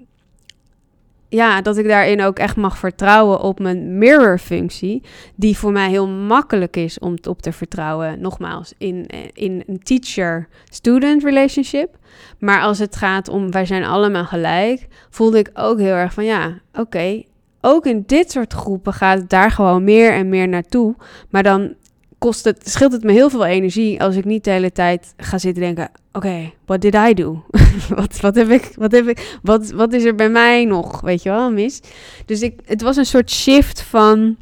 ja, 1.29 1.61
dat 1.61 1.77
ik 1.77 1.87
daarin 1.87 2.21
ook 2.21 2.39
echt 2.39 2.55
mag 2.55 2.77
vertrouwen 2.77 3.41
op 3.41 3.59
mijn 3.59 3.97
mirror-functie, 3.97 5.03
die 5.35 5.57
voor 5.57 5.71
mij 5.71 5.89
heel 5.89 6.07
makkelijk 6.07 6.75
is 6.75 6.99
om 6.99 7.15
op 7.27 7.41
te 7.41 7.51
vertrouwen. 7.51 8.21
Nogmaals, 8.21 8.73
in, 8.77 9.05
in 9.33 9.63
een 9.67 9.79
teacher-student 9.83 11.23
relationship. 11.23 11.97
Maar 12.39 12.61
als 12.61 12.79
het 12.79 12.95
gaat 12.95 13.29
om 13.29 13.51
wij 13.51 13.65
zijn 13.65 13.83
allemaal 13.83 14.25
gelijk, 14.25 14.87
voelde 15.09 15.37
ik 15.37 15.49
ook 15.53 15.79
heel 15.79 15.93
erg 15.93 16.13
van 16.13 16.25
ja, 16.25 16.59
oké. 16.73 17.23
ook 17.61 17.85
in 17.85 18.03
dit 18.05 18.31
soort 18.31 18.53
groepen 18.53 18.93
gaat 18.93 19.17
het 19.17 19.29
daar 19.29 19.51
gewoon 19.51 19.83
meer 19.83 20.11
en 20.11 20.29
meer 20.29 20.47
naartoe. 20.47 20.95
Maar 21.29 21.43
dan 21.43 21.75
kost 22.17 22.43
het, 22.43 22.69
scheelt 22.69 22.91
het 22.91 23.03
me 23.03 23.11
heel 23.11 23.29
veel 23.29 23.45
energie 23.45 24.01
als 24.01 24.15
ik 24.15 24.25
niet 24.25 24.43
de 24.43 24.49
hele 24.49 24.71
tijd 24.71 25.13
ga 25.17 25.37
zitten 25.37 25.63
denken: 25.63 25.89
oké, 26.11 26.17
okay, 26.27 26.53
what 26.65 26.81
did 26.81 26.95
I 26.95 27.13
do? 27.13 27.43
wat, 27.95 28.19
wat 28.19 28.35
heb 28.35 28.49
ik, 28.49 28.71
wat 28.75 28.91
heb 28.91 29.07
ik, 29.07 29.37
wat, 29.43 29.71
wat 29.71 29.93
is 29.93 30.03
er 30.03 30.15
bij 30.15 30.29
mij 30.29 30.65
nog, 30.65 31.01
weet 31.01 31.23
je 31.23 31.29
wel, 31.29 31.51
mis? 31.51 31.81
Dus 32.25 32.41
ik, 32.41 32.59
het 32.65 32.81
was 32.81 32.97
een 32.97 33.05
soort 33.05 33.31
shift 33.31 33.81
van 33.81 34.37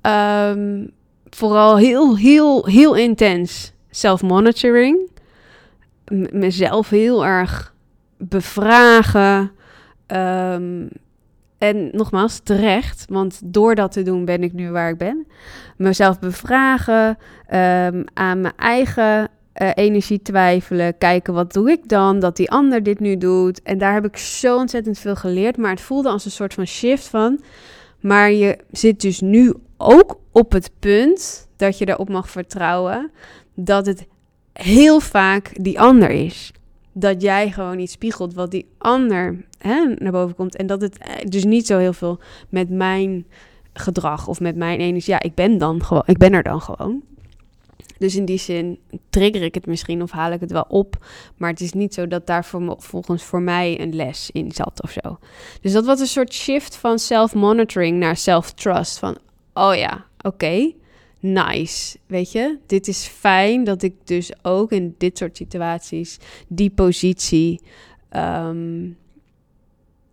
ehm, 0.00 0.86
vooral 1.30 1.76
heel, 1.76 2.16
heel, 2.16 2.66
heel 2.66 2.94
intens 2.94 3.72
self-monitoring. 3.90 5.10
mezelf 6.30 6.88
heel 6.88 7.24
erg 7.24 7.74
bevragen. 8.16 9.50
Um, 10.06 10.88
en 11.58 11.88
nogmaals, 11.92 12.40
terecht, 12.44 13.04
want 13.08 13.40
door 13.44 13.74
dat 13.74 13.92
te 13.92 14.02
doen 14.02 14.24
ben 14.24 14.42
ik 14.42 14.52
nu 14.52 14.70
waar 14.70 14.90
ik 14.90 14.98
ben. 14.98 15.26
Mezelf 15.76 16.18
bevragen, 16.18 17.08
um, 17.08 18.04
aan 18.14 18.40
mijn 18.40 18.56
eigen 18.56 19.28
uh, 19.54 19.70
energie 19.74 20.22
twijfelen, 20.22 20.98
kijken 20.98 21.34
wat 21.34 21.52
doe 21.52 21.70
ik 21.70 21.88
dan, 21.88 22.18
dat 22.18 22.36
die 22.36 22.50
ander 22.50 22.82
dit 22.82 23.00
nu 23.00 23.16
doet. 23.16 23.62
En 23.62 23.78
daar 23.78 23.94
heb 23.94 24.04
ik 24.04 24.16
zo 24.16 24.56
ontzettend 24.56 24.98
veel 24.98 25.16
geleerd, 25.16 25.56
maar 25.56 25.70
het 25.70 25.80
voelde 25.80 26.08
als 26.08 26.24
een 26.24 26.30
soort 26.30 26.54
van 26.54 26.66
shift 26.66 27.08
van. 27.08 27.40
Maar 28.00 28.32
je 28.32 28.58
zit 28.70 29.00
dus 29.00 29.20
nu 29.20 29.54
ook 29.76 30.18
op 30.32 30.52
het 30.52 30.70
punt 30.78 31.48
dat 31.56 31.78
je 31.78 31.88
erop 31.88 32.08
mag 32.08 32.30
vertrouwen 32.30 33.10
dat 33.54 33.86
het 33.86 34.06
heel 34.52 35.00
vaak 35.00 35.50
die 35.62 35.80
ander 35.80 36.10
is 36.10 36.52
dat 37.00 37.22
jij 37.22 37.50
gewoon 37.50 37.76
niet 37.76 37.90
spiegelt 37.90 38.34
wat 38.34 38.50
die 38.50 38.66
ander 38.78 39.44
hè, 39.58 39.94
naar 39.98 40.12
boven 40.12 40.34
komt. 40.34 40.56
En 40.56 40.66
dat 40.66 40.80
het 40.80 40.98
eh, 40.98 41.14
dus 41.28 41.44
niet 41.44 41.66
zo 41.66 41.78
heel 41.78 41.92
veel 41.92 42.20
met 42.48 42.70
mijn 42.70 43.26
gedrag 43.72 44.28
of 44.28 44.40
met 44.40 44.56
mijn 44.56 44.80
energie. 44.80 45.12
Ja, 45.12 45.22
ik 45.22 45.34
ben 45.34 45.58
dan 45.58 45.84
gewoon, 45.84 46.02
ik 46.06 46.18
ben 46.18 46.32
er 46.32 46.42
dan 46.42 46.60
gewoon. 46.60 47.02
Dus 47.98 48.16
in 48.16 48.24
die 48.24 48.38
zin 48.38 48.78
trigger 49.10 49.42
ik 49.42 49.54
het 49.54 49.66
misschien 49.66 50.02
of 50.02 50.10
haal 50.10 50.32
ik 50.32 50.40
het 50.40 50.50
wel 50.50 50.66
op. 50.68 51.06
Maar 51.36 51.50
het 51.50 51.60
is 51.60 51.72
niet 51.72 51.94
zo 51.94 52.06
dat 52.06 52.26
daar 52.26 52.44
volgens 52.78 53.22
voor 53.22 53.42
mij 53.42 53.80
een 53.80 53.94
les 53.94 54.30
in 54.32 54.52
zat 54.52 54.82
of 54.82 54.90
zo. 54.90 55.18
Dus 55.60 55.72
dat 55.72 55.86
was 55.86 56.00
een 56.00 56.06
soort 56.06 56.32
shift 56.32 56.76
van 56.76 56.98
self-monitoring 56.98 57.98
naar 57.98 58.16
self-trust. 58.16 58.98
Van, 58.98 59.16
oh 59.52 59.74
ja, 59.74 60.04
oké 60.20 60.72
nice. 61.20 61.98
Weet 62.06 62.32
je, 62.32 62.58
dit 62.66 62.88
is 62.88 63.06
fijn 63.06 63.64
dat 63.64 63.82
ik 63.82 63.94
dus 64.04 64.32
ook 64.42 64.72
in 64.72 64.94
dit 64.98 65.18
soort 65.18 65.36
situaties 65.36 66.18
die 66.48 66.70
positie 66.70 67.60
um, 68.16 68.96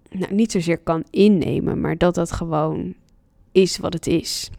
nou, 0.10 0.34
niet 0.34 0.52
zozeer 0.52 0.78
kan 0.78 1.04
innemen, 1.10 1.82
maar 1.82 1.98
dat 1.98 2.16
dat 2.16 2.32
gewoon 2.32 2.96
is 3.52 3.78
wat 3.78 3.94
het 3.94 4.08
is. 4.08 4.50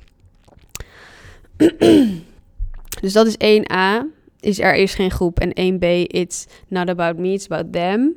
dus 3.03 3.13
dat 3.13 3.27
is 3.27 3.37
1a. 3.37 4.15
Is 4.41 4.59
er 4.59 4.75
is 4.75 4.95
geen 4.95 5.11
groep. 5.11 5.41
En 5.41 5.75
1b, 5.75 5.85
it's 6.07 6.47
not 6.69 6.89
about 6.89 7.19
me, 7.19 7.33
it's 7.33 7.51
about 7.51 7.73
them. 7.73 8.15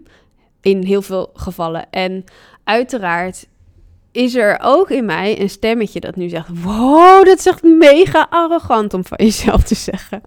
In 0.61 0.83
heel 0.83 1.01
veel 1.01 1.29
gevallen. 1.33 1.89
En 1.89 2.23
uiteraard 2.63 3.47
is 4.11 4.35
er 4.35 4.59
ook 4.61 4.89
in 4.89 5.05
mij 5.05 5.41
een 5.41 5.49
stemmetje 5.49 5.99
dat 5.99 6.15
nu 6.15 6.29
zegt: 6.29 6.63
Wow, 6.63 7.25
dat 7.25 7.37
is 7.37 7.45
echt 7.45 7.63
mega 7.63 8.27
arrogant 8.29 8.93
om 8.93 9.05
van 9.05 9.17
jezelf 9.21 9.63
te 9.63 9.75
zeggen. 9.75 10.21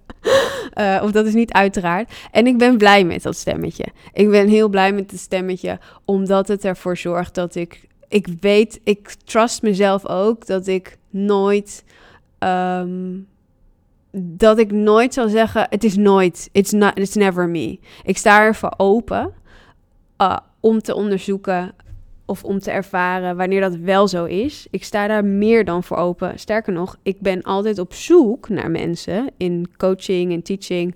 Uh, 0.79 1.01
of 1.05 1.11
dat 1.11 1.27
is 1.27 1.35
niet 1.35 1.53
uiteraard. 1.53 2.12
En 2.31 2.47
ik 2.47 2.59
ben 2.59 2.79
blij 2.79 3.05
met 3.05 3.23
dat 3.23 3.37
stemmetje. 3.37 3.85
Ik 4.12 4.31
ben 4.31 4.49
heel 4.49 4.69
blij 4.69 4.93
met 4.93 5.11
het 5.11 5.21
stemmetje, 5.21 5.79
omdat 6.05 6.49
het 6.49 6.65
ervoor 6.65 6.97
zorgt 6.97 7.35
dat 7.35 7.55
ik. 7.55 7.91
Ik 8.09 8.29
weet, 8.41 8.81
ik 8.85 9.15
trust 9.25 9.62
mezelf 9.62 10.07
ook 10.07 10.47
dat 10.47 10.67
ik 10.67 10.99
nooit. 11.11 11.85
Um, 12.39 13.27
dat 14.17 14.59
ik 14.59 14.73
nooit 14.73 15.15
zal 15.15 15.29
zeggen: 15.29 15.67
Het 15.71 15.85
is 15.85 15.97
nooit. 15.97 16.49
It's, 16.53 16.73
not, 16.73 16.99
it's 16.99 17.15
never 17.15 17.49
me. 17.49 17.79
Ik 18.03 18.19
sta 18.19 18.41
ervoor 18.41 18.75
open. 18.77 19.33
Uh, 20.19 20.37
om 20.61 20.81
te 20.81 20.95
onderzoeken 20.95 21.75
of 22.33 22.45
om 22.45 22.59
te 22.59 22.71
ervaren 22.71 23.37
wanneer 23.37 23.61
dat 23.61 23.77
wel 23.77 24.09
zo 24.09 24.25
is. 24.25 24.67
Ik 24.71 24.85
sta 24.85 25.07
daar 25.07 25.25
meer 25.25 25.65
dan 25.65 25.85
voor 25.85 25.97
open. 25.97 26.39
Sterker 26.39 26.73
nog, 26.73 26.99
ik 27.03 27.21
ben 27.21 27.43
altijd 27.43 27.79
op 27.79 27.95
zoek 27.95 28.49
naar 28.49 28.71
mensen 28.71 29.31
in 29.37 29.71
coaching 29.77 30.33
en 30.33 30.43
teaching 30.43 30.95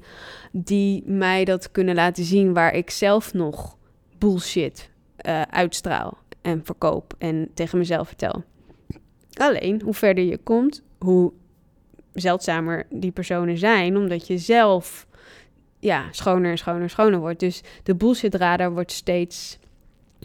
die 0.52 1.02
mij 1.06 1.44
dat 1.44 1.70
kunnen 1.70 1.94
laten 1.94 2.24
zien 2.24 2.52
waar 2.52 2.74
ik 2.74 2.90
zelf 2.90 3.34
nog 3.34 3.76
bullshit 4.18 4.90
uh, 5.26 5.42
uitstraal 5.42 6.18
en 6.42 6.60
verkoop 6.64 7.14
en 7.18 7.50
tegen 7.54 7.78
mezelf 7.78 8.08
vertel. 8.08 8.44
Alleen, 9.32 9.82
hoe 9.82 9.94
verder 9.94 10.24
je 10.24 10.38
komt, 10.38 10.82
hoe 10.98 11.32
zeldzamer 12.12 12.86
die 12.90 13.10
personen 13.10 13.58
zijn, 13.58 13.96
omdat 13.96 14.26
je 14.26 14.38
zelf 14.38 15.06
ja, 15.78 16.04
schoner 16.10 16.50
en 16.50 16.58
schoner 16.58 16.82
en 16.82 16.90
schoner 16.90 17.18
wordt. 17.18 17.40
Dus 17.40 17.62
de 17.82 17.94
bullshit 17.94 18.36
wordt 18.72 18.92
steeds 18.92 19.58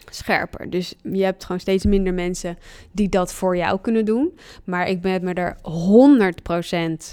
scherper. 0.09 0.69
Dus 0.69 0.93
je 1.01 1.23
hebt 1.23 1.43
gewoon 1.43 1.61
steeds 1.61 1.85
minder 1.85 2.13
mensen 2.13 2.57
die 2.91 3.09
dat 3.09 3.33
voor 3.33 3.57
jou 3.57 3.79
kunnen 3.81 4.05
doen. 4.05 4.37
Maar 4.63 4.87
ik 4.87 5.01
ben 5.01 5.23
me 5.23 5.33
er 5.33 5.57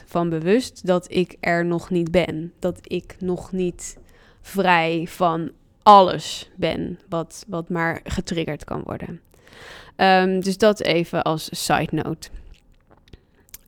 100% 0.00 0.04
van 0.06 0.28
bewust 0.28 0.86
dat 0.86 1.12
ik 1.12 1.36
er 1.40 1.64
nog 1.64 1.90
niet 1.90 2.10
ben. 2.10 2.52
Dat 2.58 2.78
ik 2.82 3.16
nog 3.18 3.52
niet 3.52 3.96
vrij 4.40 5.06
van 5.08 5.50
alles 5.82 6.50
ben 6.56 6.98
wat, 7.08 7.44
wat 7.48 7.68
maar 7.68 8.00
getriggerd 8.04 8.64
kan 8.64 8.82
worden. 8.84 9.20
Um, 9.96 10.40
dus 10.40 10.58
dat 10.58 10.80
even 10.80 11.22
als 11.22 11.64
side 11.64 12.02
note. 12.02 12.28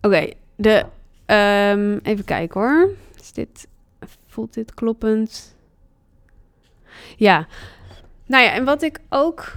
Oké, 0.00 0.30
de 0.56 0.84
um, 1.26 1.98
even 2.02 2.24
kijken 2.24 2.60
hoor. 2.60 2.90
Is 3.20 3.32
dit, 3.32 3.66
voelt 4.26 4.54
dit 4.54 4.74
kloppend? 4.74 5.54
Ja, 7.16 7.46
nou 8.30 8.44
ja, 8.44 8.52
en 8.52 8.64
wat 8.64 8.82
ik 8.82 8.98
ook 9.08 9.52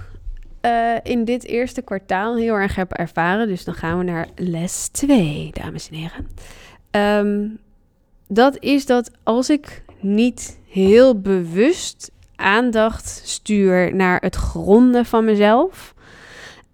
uh, 0.62 0.94
in 1.02 1.24
dit 1.24 1.44
eerste 1.44 1.82
kwartaal 1.82 2.36
heel 2.36 2.54
erg 2.54 2.74
heb 2.74 2.92
ervaren, 2.92 3.48
dus 3.48 3.64
dan 3.64 3.74
gaan 3.74 3.98
we 3.98 4.04
naar 4.04 4.28
les 4.36 4.88
2, 4.88 5.50
dames 5.52 5.88
en 5.90 5.96
heren. 5.96 6.26
Um, 7.26 7.58
dat 8.28 8.56
is 8.58 8.86
dat 8.86 9.10
als 9.22 9.50
ik 9.50 9.82
niet 10.00 10.58
heel 10.68 11.20
bewust 11.20 12.10
aandacht 12.36 13.20
stuur 13.24 13.94
naar 13.94 14.20
het 14.20 14.34
gronden 14.34 15.04
van 15.04 15.24
mezelf. 15.24 15.94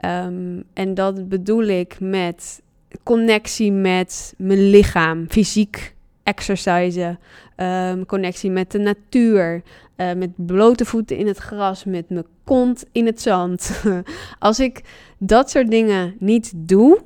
Um, 0.05 0.65
en 0.73 0.95
dat 0.95 1.29
bedoel 1.29 1.65
ik 1.65 1.97
met 2.01 2.63
connectie 3.03 3.73
met 3.73 4.35
mijn 4.37 4.71
lichaam, 4.71 5.27
fysiek 5.29 5.95
exercisen, 6.23 7.19
um, 7.57 8.07
connectie 8.07 8.51
met 8.51 8.71
de 8.71 8.79
natuur, 8.79 9.63
uh, 9.97 10.13
met 10.13 10.31
blote 10.37 10.85
voeten 10.85 11.17
in 11.17 11.27
het 11.27 11.39
gras, 11.39 11.85
met 11.85 12.11
mijn 12.11 12.27
kont 12.45 12.85
in 12.93 13.07
het 13.07 13.21
zand. 13.21 13.83
Als 14.39 14.61
ik 14.61 14.83
dat 15.19 15.51
soort 15.51 15.71
dingen 15.71 16.15
niet 16.19 16.53
doe, 16.57 17.01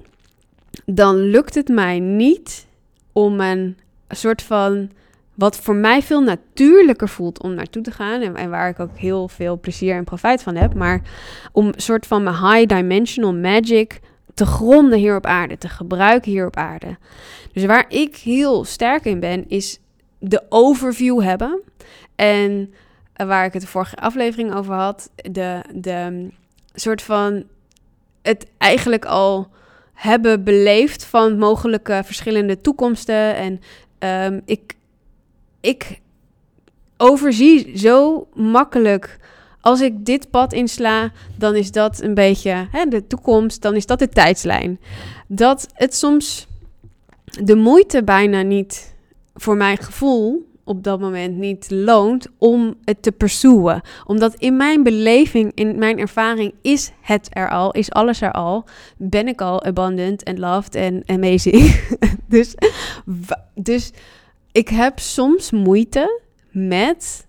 dan 0.84 1.16
lukt 1.16 1.54
het 1.54 1.68
mij 1.68 1.98
niet 1.98 2.66
om 3.12 3.40
een 3.40 3.76
soort 4.08 4.42
van 4.42 4.90
wat 5.34 5.56
voor 5.56 5.74
mij 5.74 6.02
veel 6.02 6.20
natuurlijker 6.20 7.08
voelt 7.08 7.42
om 7.42 7.54
naartoe 7.54 7.82
te 7.82 7.90
gaan. 7.90 8.20
En, 8.20 8.36
en, 8.36 8.50
waar 8.50 8.68
ik 8.68 8.80
ook 8.80 8.96
heel 8.96 9.28
veel 9.28 9.60
plezier 9.60 9.96
en 9.96 10.04
profijt 10.04 10.42
van 10.42 10.56
heb. 10.56 10.74
Maar 10.74 11.02
om 11.52 11.66
een 11.66 11.74
soort 11.76 12.06
van 12.06 12.22
mijn 12.22 12.36
high 12.36 12.66
dimensional 12.66 13.34
magic 13.34 14.00
te 14.34 14.46
gronden 14.46 14.98
hier 14.98 15.16
op 15.16 15.26
aarde. 15.26 15.58
Te 15.58 15.68
gebruiken 15.68 16.30
hier 16.30 16.46
op 16.46 16.56
aarde. 16.56 16.96
Dus 17.52 17.64
waar 17.64 17.84
ik 17.88 18.16
heel 18.16 18.64
sterk 18.64 19.04
in 19.04 19.20
ben, 19.20 19.48
is 19.48 19.80
de 20.18 20.42
overview 20.48 21.22
hebben. 21.22 21.60
En 22.14 22.74
waar 23.16 23.44
ik 23.44 23.52
het 23.52 23.62
de 23.62 23.68
vorige 23.68 23.96
aflevering 23.96 24.54
over 24.54 24.74
had. 24.74 25.10
De, 25.14 25.60
de 25.74 26.28
soort 26.74 27.02
van 27.02 27.44
het 28.22 28.46
eigenlijk 28.58 29.04
al 29.04 29.48
hebben 29.94 30.44
beleefd 30.44 31.04
van 31.04 31.38
mogelijke 31.38 32.02
verschillende 32.04 32.60
toekomsten. 32.60 33.34
En 33.34 33.60
um, 34.32 34.42
ik, 34.44 34.74
ik 35.60 36.00
overzie 36.96 37.78
zo 37.78 38.26
makkelijk. 38.34 39.18
Als 39.64 39.80
ik 39.80 40.04
dit 40.04 40.30
pad 40.30 40.52
insla, 40.52 41.12
dan 41.36 41.54
is 41.54 41.70
dat 41.70 42.02
een 42.02 42.14
beetje 42.14 42.68
hè, 42.70 42.84
de 42.84 43.06
toekomst, 43.06 43.62
dan 43.62 43.76
is 43.76 43.86
dat 43.86 43.98
de 43.98 44.08
tijdslijn. 44.08 44.80
Dat 45.28 45.68
het 45.72 45.94
soms 45.94 46.46
de 47.24 47.56
moeite 47.56 48.04
bijna 48.04 48.42
niet, 48.42 48.94
voor 49.34 49.56
mijn 49.56 49.76
gevoel, 49.76 50.48
op 50.64 50.82
dat 50.82 51.00
moment 51.00 51.36
niet 51.36 51.70
loont 51.70 52.26
om 52.38 52.74
het 52.84 53.02
te 53.02 53.12
pursueren. 53.12 53.80
Omdat 54.06 54.34
in 54.34 54.56
mijn 54.56 54.82
beleving, 54.82 55.52
in 55.54 55.78
mijn 55.78 55.98
ervaring, 55.98 56.54
is 56.62 56.92
het 57.00 57.28
er 57.32 57.50
al, 57.50 57.72
is 57.72 57.90
alles 57.90 58.20
er 58.20 58.32
al. 58.32 58.64
Ben 58.96 59.28
ik 59.28 59.40
al 59.40 59.62
abundant 59.62 60.22
en 60.22 60.38
loved 60.38 60.74
en 60.74 61.02
amazing. 61.06 61.80
dus, 62.28 62.54
dus 63.54 63.90
ik 64.52 64.68
heb 64.68 64.98
soms 64.98 65.50
moeite 65.50 66.20
met 66.50 67.23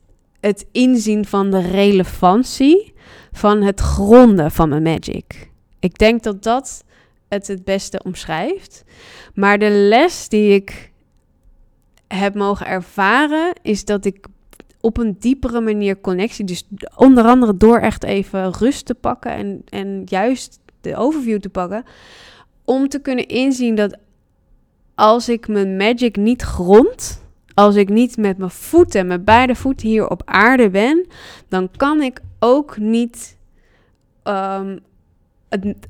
het 0.46 0.66
inzien 0.72 1.26
van 1.26 1.52
de 1.52 1.60
relevantie 1.60 2.94
van 3.32 3.62
het 3.62 3.80
gronden 3.80 4.52
van 4.52 4.70
mijn 4.70 4.84
magic. 4.84 5.50
Ik 5.80 5.98
denk 5.98 6.24
dat 6.24 6.44
dat 6.44 6.84
het 7.28 7.48
het 7.48 7.64
beste 7.64 8.02
omschrijft. 8.04 8.84
Maar 9.34 9.60
de 9.60 9.70
les 9.70 10.30
die 10.30 10.54
ik 10.54 10.92
heb 12.08 12.36
mogen 12.36 12.66
ervaren, 12.66 13.54
is 13.62 13.86
dat 13.86 14.06
ik 14.06 14.28
op 14.82 14.98
een 14.98 15.16
diepere 15.20 15.62
manier 15.62 16.02
connectie, 16.02 16.46
dus 16.46 16.68
onder 16.96 17.24
andere 17.24 17.58
door 17.58 17.78
echt 17.80 18.04
even 18.04 18.54
rust 18.54 18.86
te 18.86 18.96
pakken 18.96 19.32
en, 19.32 19.62
en 19.70 20.02
juist 20.06 20.60
de 20.82 20.96
overview 20.96 21.40
te 21.40 21.50
pakken, 21.50 21.84
om 22.66 22.88
te 22.88 23.00
kunnen 23.00 23.28
inzien 23.28 23.76
dat 23.76 23.98
als 24.96 25.30
ik 25.30 25.48
mijn 25.48 25.76
magic 25.76 26.16
niet 26.16 26.42
grond, 26.42 27.25
als 27.56 27.76
ik 27.76 27.90
niet 27.90 28.18
met 28.18 28.38
mijn 28.38 28.52
voeten, 28.52 29.08
mijn 29.08 29.24
beide 29.24 29.56
voeten 29.56 29.88
hier 29.88 30.10
op 30.10 30.22
aarde 30.26 30.70
ben, 30.70 31.06
dan 31.48 31.70
kan 31.78 32.02
ik 32.02 32.20
ook 32.40 32.78
niet 32.78 33.38
um, 34.24 34.80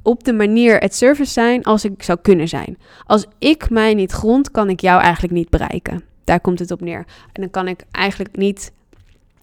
op 0.01 0.23
de 0.23 0.33
manier 0.33 0.77
het 0.77 0.95
service 0.95 1.31
zijn 1.31 1.63
als 1.63 1.85
ik 1.85 2.03
zou 2.03 2.19
kunnen 2.21 2.47
zijn. 2.47 2.77
Als 3.05 3.25
ik 3.39 3.69
mij 3.69 3.93
niet 3.93 4.11
grond, 4.11 4.51
kan 4.51 4.69
ik 4.69 4.79
jou 4.79 5.01
eigenlijk 5.01 5.33
niet 5.33 5.49
bereiken. 5.49 6.03
Daar 6.23 6.39
komt 6.39 6.59
het 6.59 6.71
op 6.71 6.81
neer. 6.81 7.05
En 7.33 7.41
dan 7.41 7.49
kan 7.49 7.67
ik 7.67 7.83
eigenlijk 7.91 8.37
niet. 8.37 8.71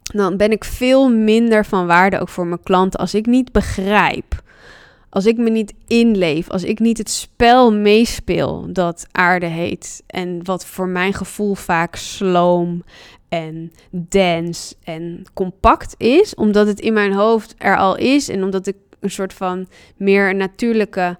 Dan 0.02 0.36
ben 0.36 0.50
ik 0.50 0.64
veel 0.64 1.10
minder 1.10 1.64
van 1.64 1.86
waarde 1.86 2.20
ook 2.20 2.28
voor 2.28 2.46
mijn 2.46 2.62
klanten 2.62 3.00
als 3.00 3.14
ik 3.14 3.26
niet 3.26 3.52
begrijp. 3.52 4.42
Als 5.12 5.26
ik 5.26 5.36
me 5.36 5.50
niet 5.50 5.74
inleef, 5.86 6.50
als 6.50 6.64
ik 6.64 6.78
niet 6.78 6.98
het 6.98 7.10
spel 7.10 7.72
meespeel 7.72 8.66
dat 8.72 9.06
aarde 9.10 9.46
heet. 9.46 10.02
En 10.06 10.44
wat 10.44 10.66
voor 10.66 10.88
mijn 10.88 11.12
gevoel 11.14 11.54
vaak 11.54 11.96
sloom 11.96 12.82
en 13.28 13.72
dance 13.90 14.74
en 14.84 15.24
compact 15.34 15.94
is, 15.98 16.34
omdat 16.34 16.66
het 16.66 16.80
in 16.80 16.92
mijn 16.92 17.12
hoofd 17.12 17.54
er 17.58 17.76
al 17.76 17.96
is 17.96 18.28
en 18.28 18.42
omdat 18.42 18.66
ik 18.66 18.76
een 19.00 19.10
soort 19.10 19.32
van 19.32 19.66
meer 19.96 20.34
natuurlijke 20.34 21.16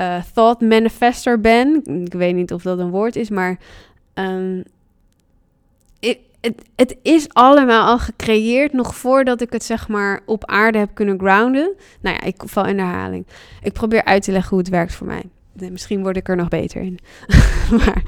uh, 0.00 0.22
thought 0.34 0.60
manifester 0.60 1.40
ben. 1.40 1.82
Ik 2.04 2.12
weet 2.12 2.34
niet 2.34 2.52
of 2.52 2.62
dat 2.62 2.78
een 2.78 2.90
woord 2.90 3.16
is, 3.16 3.30
maar 3.30 3.58
um, 4.14 4.62
het, 6.44 6.62
het 6.76 6.96
is 7.02 7.28
allemaal 7.28 7.86
al 7.86 7.98
gecreëerd 7.98 8.72
nog 8.72 8.96
voordat 8.96 9.40
ik 9.40 9.52
het 9.52 9.64
zeg 9.64 9.88
maar 9.88 10.20
op 10.26 10.44
aarde 10.44 10.78
heb 10.78 10.90
kunnen 10.94 11.18
grounden. 11.18 11.74
Nou 12.00 12.16
ja, 12.16 12.22
ik 12.22 12.42
val 12.44 12.66
in 12.66 12.78
herhaling. 12.78 13.26
Ik 13.62 13.72
probeer 13.72 14.04
uit 14.04 14.22
te 14.22 14.32
leggen 14.32 14.50
hoe 14.50 14.58
het 14.58 14.68
werkt 14.68 14.94
voor 14.94 15.06
mij. 15.06 15.22
misschien 15.70 16.02
word 16.02 16.16
ik 16.16 16.28
er 16.28 16.36
nog 16.36 16.48
beter 16.48 16.80
in. 16.80 16.98
maar 17.78 18.02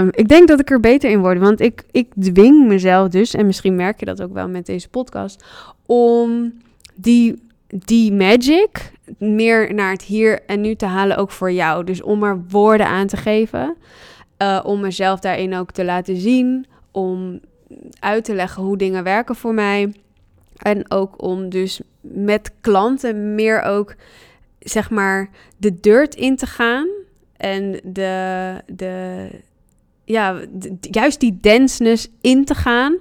um, 0.00 0.08
ik 0.12 0.28
denk 0.28 0.48
dat 0.48 0.60
ik 0.60 0.70
er 0.70 0.80
beter 0.80 1.10
in 1.10 1.20
word. 1.20 1.38
Want 1.38 1.60
ik, 1.60 1.84
ik 1.90 2.08
dwing 2.20 2.66
mezelf 2.66 3.08
dus, 3.08 3.34
en 3.34 3.46
misschien 3.46 3.76
merk 3.76 4.00
je 4.00 4.06
dat 4.06 4.22
ook 4.22 4.32
wel 4.32 4.48
met 4.48 4.66
deze 4.66 4.88
podcast, 4.88 5.44
om 5.86 6.52
die 6.94 7.44
die 7.68 8.12
magic 8.12 8.92
meer 9.18 9.74
naar 9.74 9.90
het 9.90 10.02
hier 10.02 10.40
en 10.46 10.60
nu 10.60 10.74
te 10.74 10.86
halen, 10.86 11.16
ook 11.16 11.30
voor 11.30 11.52
jou. 11.52 11.84
Dus 11.84 12.02
om 12.02 12.22
er 12.22 12.44
woorden 12.48 12.86
aan 12.86 13.06
te 13.06 13.16
geven, 13.16 13.76
uh, 14.42 14.60
om 14.64 14.80
mezelf 14.80 15.20
daarin 15.20 15.54
ook 15.54 15.70
te 15.70 15.84
laten 15.84 16.16
zien, 16.16 16.66
om 16.90 17.40
uit 18.00 18.24
te 18.24 18.34
leggen 18.34 18.62
hoe 18.62 18.76
dingen 18.76 19.04
werken 19.04 19.34
voor 19.34 19.54
mij. 19.54 19.92
En 20.56 20.90
ook 20.90 21.22
om 21.22 21.48
dus 21.48 21.80
met 22.00 22.52
klanten 22.60 23.34
meer 23.34 23.62
ook, 23.62 23.94
zeg 24.58 24.90
maar, 24.90 25.30
de 25.56 25.80
dirt 25.80 26.14
in 26.14 26.36
te 26.36 26.46
gaan. 26.46 26.88
En 27.36 27.80
de, 27.84 28.62
de 28.66 29.28
ja, 30.04 30.40
juist 30.80 31.20
die 31.20 31.38
denseness 31.40 32.08
in 32.20 32.44
te 32.44 32.54
gaan. 32.54 32.96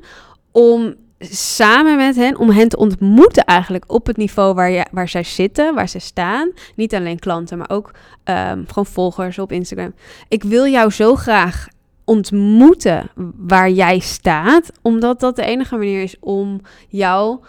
Om 0.52 0.96
samen 1.20 1.98
met 1.98 2.16
hen, 2.16 2.38
om 2.38 2.50
hen 2.50 2.70
te 2.70 2.78
ontmoeten 2.78 3.44
eigenlijk 3.44 3.92
op 3.92 4.08
het 4.08 4.18
niveau 4.18 4.54
waar, 4.54 4.70
je, 4.70 4.86
waar 4.92 5.10
zij 5.10 5.24
zitten, 5.24 5.76
waar 5.76 5.90
ze 5.90 6.00
staan. 6.00 6.52
Niet 6.76 6.96
alleen 6.96 7.20
klanten, 7.20 7.58
maar 7.58 7.70
ook 7.70 7.92
um, 8.24 8.66
gewoon 8.68 8.86
volgers 8.86 9.40
op 9.40 9.52
Instagram. 9.52 9.94
Ik 10.28 10.44
wil 10.44 10.68
jou 10.68 10.92
zo 10.92 11.16
graag 11.16 11.68
ontmoeten 12.06 13.10
waar 13.38 13.70
jij 13.70 14.00
staat, 14.00 14.72
omdat 14.82 15.20
dat 15.20 15.36
de 15.36 15.46
enige 15.46 15.76
manier 15.76 16.02
is 16.02 16.16
om 16.20 16.62
jou 16.88 17.40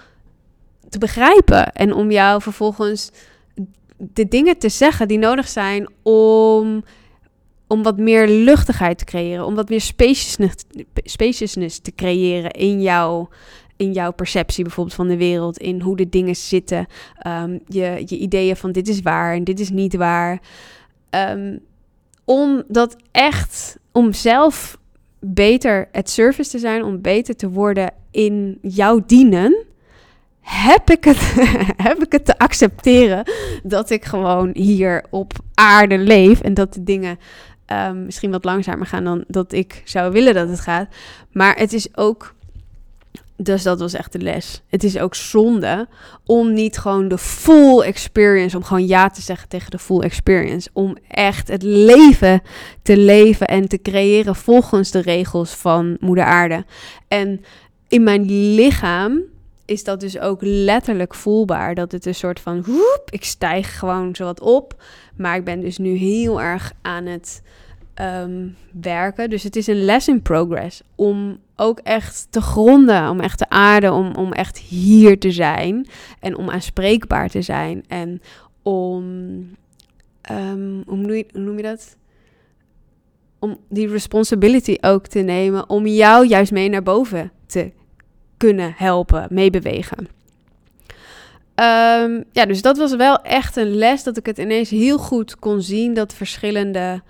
te 0.89 0.99
begrijpen 0.99 1.73
en 1.73 1.95
om 1.95 2.11
jou 2.11 2.43
vervolgens 2.43 3.11
de 3.97 4.29
dingen 4.29 4.59
te 4.59 4.69
zeggen 4.69 5.09
die 5.09 5.19
nodig 5.19 5.49
zijn 5.49 5.89
om, 6.03 6.85
om 7.67 7.83
wat 7.83 7.99
meer 7.99 8.29
luchtigheid 8.29 8.99
te 8.99 9.05
creëren, 9.05 9.47
om 9.47 9.55
wat 9.55 9.69
meer 9.69 9.81
spaciousness, 11.05 11.79
te 11.79 11.93
creëren 11.95 12.51
in 12.51 12.83
jouw, 12.83 13.29
in 13.77 13.93
jouw 13.93 14.13
perceptie 14.13 14.65
bijvoorbeeld 14.65 14.97
van 14.97 15.09
de 15.09 15.17
wereld, 15.17 15.59
in 15.59 15.81
hoe 15.81 15.97
de 15.97 16.09
dingen 16.09 16.37
zitten, 16.37 16.87
um, 17.27 17.61
je, 17.67 18.03
je 18.07 18.19
ideeën 18.19 18.57
van 18.57 18.73
dit 18.73 18.89
is 18.89 19.01
waar 19.01 19.35
en 19.35 19.45
dit 19.45 19.61
is 19.61 19.71
niet 19.71 19.97
waar. 19.97 20.41
Um, 21.11 21.61
om 22.25 22.63
dat 22.69 22.97
echt 23.11 23.79
om 23.97 24.13
zelf 24.13 24.79
beter 25.21 25.89
het 25.93 26.11
service 26.11 26.51
te 26.51 26.59
zijn, 26.59 26.85
om 26.85 27.01
beter 27.01 27.37
te 27.37 27.51
worden 27.51 27.91
in 28.11 28.59
jouw 28.63 29.03
dienen, 29.07 29.65
heb 30.41 30.91
ik 30.91 31.05
het, 31.05 31.19
heb 31.89 32.03
ik 32.03 32.13
het 32.13 32.25
te 32.25 32.39
accepteren 32.39 33.31
dat 33.63 33.91
ik 33.91 34.05
gewoon 34.05 34.51
hier 34.53 35.05
op 35.11 35.33
aarde 35.55 35.99
leef 35.99 36.41
en 36.41 36.55
dat 36.55 36.75
de 36.75 36.83
dingen 36.83 37.19
um, 37.73 38.05
misschien 38.05 38.31
wat 38.31 38.45
langzamer 38.45 38.87
gaan 38.87 39.05
dan 39.05 39.25
dat 39.29 39.53
ik 39.53 39.83
zou 39.85 40.13
willen 40.13 40.35
dat 40.35 40.49
het 40.49 40.61
gaat. 40.61 40.89
Maar 41.33 41.57
het 41.57 41.73
is 41.73 41.97
ook 41.97 42.35
dus 43.37 43.63
dat 43.63 43.81
was 43.81 43.93
echt 43.93 44.13
de 44.13 44.19
les. 44.19 44.63
Het 44.67 44.85
is 44.85 44.99
ook 44.99 45.15
zonde 45.15 45.89
om 46.25 46.53
niet 46.53 46.79
gewoon 46.79 47.09
de 47.09 47.19
full 47.19 47.81
experience, 47.81 48.57
om 48.57 48.65
gewoon 48.65 48.87
ja 48.87 49.09
te 49.09 49.23
zeggen 49.23 49.49
tegen 49.49 49.71
de 49.71 49.79
full 49.79 50.01
experience. 50.01 50.71
Om 50.73 50.97
echt 51.09 51.49
het 51.49 51.63
leven 51.63 52.43
te 52.83 52.97
leven 52.97 53.47
en 53.47 53.69
te 53.69 53.83
creëren 53.83 54.37
volgens 54.37 54.91
de 54.91 55.01
regels 55.01 55.51
van 55.51 55.97
Moeder 56.01 56.25
Aarde. 56.25 56.65
En 57.09 57.45
in 57.89 58.03
mijn 58.03 58.55
lichaam 58.55 59.21
is 59.65 59.85
dat 59.85 60.01
dus 60.01 60.19
ook 60.19 60.39
letterlijk 60.41 61.15
voelbaar. 61.15 61.75
Dat 61.75 61.93
het 61.93 62.07
een 62.07 62.15
soort 62.15 62.41
van, 62.41 62.65
woep, 62.65 63.03
ik 63.11 63.25
stijg 63.25 63.79
gewoon 63.79 64.15
zo 64.15 64.25
wat 64.25 64.41
op. 64.41 64.83
Maar 65.17 65.37
ik 65.37 65.45
ben 65.45 65.61
dus 65.61 65.79
nu 65.79 65.97
heel 65.97 66.41
erg 66.41 66.73
aan 66.83 67.07
het 67.07 67.43
um, 68.01 68.57
werken. 68.81 69.31
Dus 69.31 69.43
het 69.43 69.57
is 69.57 69.67
een 69.67 69.85
les 69.85 70.09
in 70.09 70.23
progress 70.23 70.83
om 70.95 71.39
ook 71.57 71.79
echt 71.79 72.27
te 72.31 72.41
gronden, 72.41 73.11
om 73.11 73.21
echt 73.21 73.39
te 73.39 73.49
aarden, 73.49 73.93
om, 73.93 74.15
om 74.15 74.33
echt 74.33 74.59
hier 74.59 75.19
te 75.19 75.31
zijn 75.31 75.87
en 76.21 76.37
om 76.37 76.51
aanspreekbaar 76.51 77.29
te 77.29 77.43
zijn 77.43 77.85
en 77.89 78.21
om, 78.63 79.03
hoe, 80.87 80.97
noem 80.97 81.13
je, 81.13 81.27
hoe 81.33 81.41
noem 81.41 81.57
je 81.57 81.63
dat? 81.63 81.97
Om 83.39 83.59
die 83.69 83.89
responsibility 83.89 84.77
ook 84.81 85.07
te 85.07 85.19
nemen, 85.19 85.69
om 85.69 85.87
jou 85.87 86.27
juist 86.27 86.53
mee 86.53 86.69
naar 86.69 86.83
boven 86.83 87.33
te 87.47 87.73
kunnen 88.37 88.75
helpen, 88.77 89.27
meebewegen. 89.31 90.09
Um, 91.59 92.25
ja, 92.33 92.47
dus 92.47 92.63
dat 92.63 92.77
was 92.77 92.97
wel 92.97 93.23
echt 93.23 93.57
een 93.57 93.75
les 93.75 94.03
dat 94.03 94.17
ik 94.17 94.27
het 94.27 94.39
ineens 94.39 94.71
heel 94.71 94.99
goed 94.99 95.39
kon 95.39 95.63
zien 95.63 95.95
dat 95.95 96.15
verschillende 96.15 97.03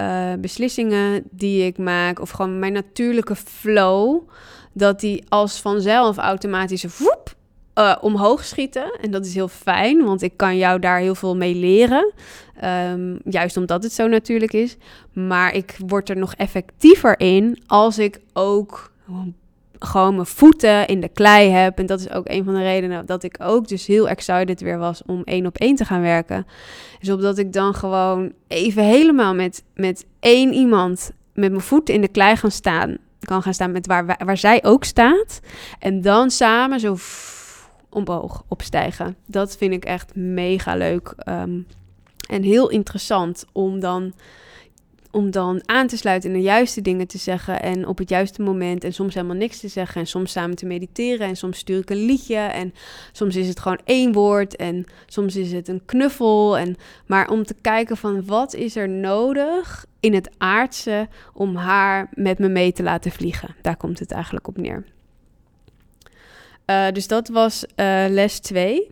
eh, 0.00 0.32
beslissingen 0.40 1.22
die 1.30 1.66
ik 1.66 1.78
maak, 1.78 2.20
of 2.20 2.30
gewoon 2.30 2.58
mijn 2.58 2.72
natuurlijke 2.72 3.36
flow, 3.36 4.28
dat 4.72 5.00
die 5.00 5.24
als 5.28 5.60
vanzelf 5.60 6.16
automatisch 6.16 6.84
woep, 6.98 7.34
uh, 7.74 7.96
omhoog 8.00 8.44
schieten. 8.44 8.98
En 9.00 9.10
dat 9.10 9.26
is 9.26 9.34
heel 9.34 9.48
fijn, 9.48 10.04
want 10.04 10.22
ik 10.22 10.36
kan 10.36 10.56
jou 10.56 10.78
daar 10.78 10.98
heel 10.98 11.14
veel 11.14 11.36
mee 11.36 11.54
leren. 11.54 12.12
Um, 12.64 13.18
juist 13.24 13.56
omdat 13.56 13.82
het 13.82 13.92
zo 13.92 14.06
natuurlijk 14.06 14.52
is. 14.52 14.76
Maar 15.12 15.54
ik 15.54 15.76
word 15.86 16.08
er 16.08 16.16
nog 16.16 16.34
effectiever 16.34 17.20
in 17.20 17.62
als 17.66 17.98
ik 17.98 18.20
ook 18.32 18.92
gewoon 19.84 20.14
mijn 20.14 20.26
voeten 20.26 20.86
in 20.86 21.00
de 21.00 21.08
klei 21.08 21.50
heb. 21.50 21.78
En 21.78 21.86
dat 21.86 22.00
is 22.00 22.10
ook 22.10 22.28
een 22.28 22.44
van 22.44 22.54
de 22.54 22.62
redenen 22.62 23.06
dat 23.06 23.22
ik 23.22 23.36
ook 23.42 23.68
dus 23.68 23.86
heel 23.86 24.08
excited 24.08 24.60
weer 24.60 24.78
was 24.78 25.02
om 25.06 25.22
één 25.24 25.46
op 25.46 25.56
één 25.56 25.76
te 25.76 25.84
gaan 25.84 26.00
werken. 26.00 26.46
Dus 26.98 27.10
opdat 27.10 27.38
ik 27.38 27.52
dan 27.52 27.74
gewoon 27.74 28.32
even 28.48 28.84
helemaal 28.84 29.34
met, 29.34 29.64
met 29.74 30.06
één 30.20 30.52
iemand 30.52 31.12
met 31.34 31.50
mijn 31.50 31.62
voeten 31.62 31.94
in 31.94 32.00
de 32.00 32.08
klei 32.08 32.36
gaan 32.36 32.50
staan. 32.50 32.96
Kan 33.20 33.42
gaan 33.42 33.54
staan 33.54 33.72
met 33.72 33.86
waar, 33.86 34.16
waar 34.24 34.36
zij 34.36 34.64
ook 34.64 34.84
staat. 34.84 35.40
En 35.78 36.00
dan 36.00 36.30
samen 36.30 36.80
zo 36.80 36.96
omhoog 37.88 38.44
opstijgen. 38.48 39.16
Dat 39.26 39.56
vind 39.56 39.72
ik 39.72 39.84
echt 39.84 40.14
mega 40.14 40.76
leuk. 40.76 41.14
Um, 41.28 41.66
en 42.28 42.42
heel 42.42 42.68
interessant 42.68 43.44
om 43.52 43.80
dan 43.80 44.12
om 45.10 45.30
dan 45.30 45.62
aan 45.64 45.86
te 45.86 45.96
sluiten 45.96 46.30
en 46.30 46.36
de 46.36 46.42
juiste 46.42 46.80
dingen 46.80 47.06
te 47.06 47.18
zeggen 47.18 47.62
en 47.62 47.86
op 47.86 47.98
het 47.98 48.08
juiste 48.08 48.42
moment 48.42 48.84
en 48.84 48.92
soms 48.92 49.14
helemaal 49.14 49.36
niks 49.36 49.60
te 49.60 49.68
zeggen 49.68 50.00
en 50.00 50.06
soms 50.06 50.32
samen 50.32 50.56
te 50.56 50.66
mediteren 50.66 51.26
en 51.26 51.36
soms 51.36 51.58
stuur 51.58 51.78
ik 51.78 51.90
een 51.90 52.04
liedje 52.04 52.36
en 52.36 52.74
soms 53.12 53.36
is 53.36 53.48
het 53.48 53.60
gewoon 53.60 53.80
één 53.84 54.12
woord 54.12 54.56
en 54.56 54.84
soms 55.06 55.36
is 55.36 55.52
het 55.52 55.68
een 55.68 55.82
knuffel 55.84 56.58
en 56.58 56.76
maar 57.06 57.28
om 57.28 57.44
te 57.44 57.54
kijken 57.60 57.96
van 57.96 58.24
wat 58.26 58.54
is 58.54 58.76
er 58.76 58.88
nodig 58.88 59.86
in 60.00 60.14
het 60.14 60.30
aardse 60.38 61.08
om 61.34 61.56
haar 61.56 62.08
met 62.14 62.38
me 62.38 62.48
mee 62.48 62.72
te 62.72 62.82
laten 62.82 63.10
vliegen. 63.10 63.54
Daar 63.62 63.76
komt 63.76 63.98
het 63.98 64.12
eigenlijk 64.12 64.48
op 64.48 64.56
neer. 64.56 64.84
Uh, 66.66 66.90
dus 66.92 67.06
dat 67.06 67.28
was 67.28 67.64
uh, 67.64 68.04
les 68.08 68.38
2 68.38 68.90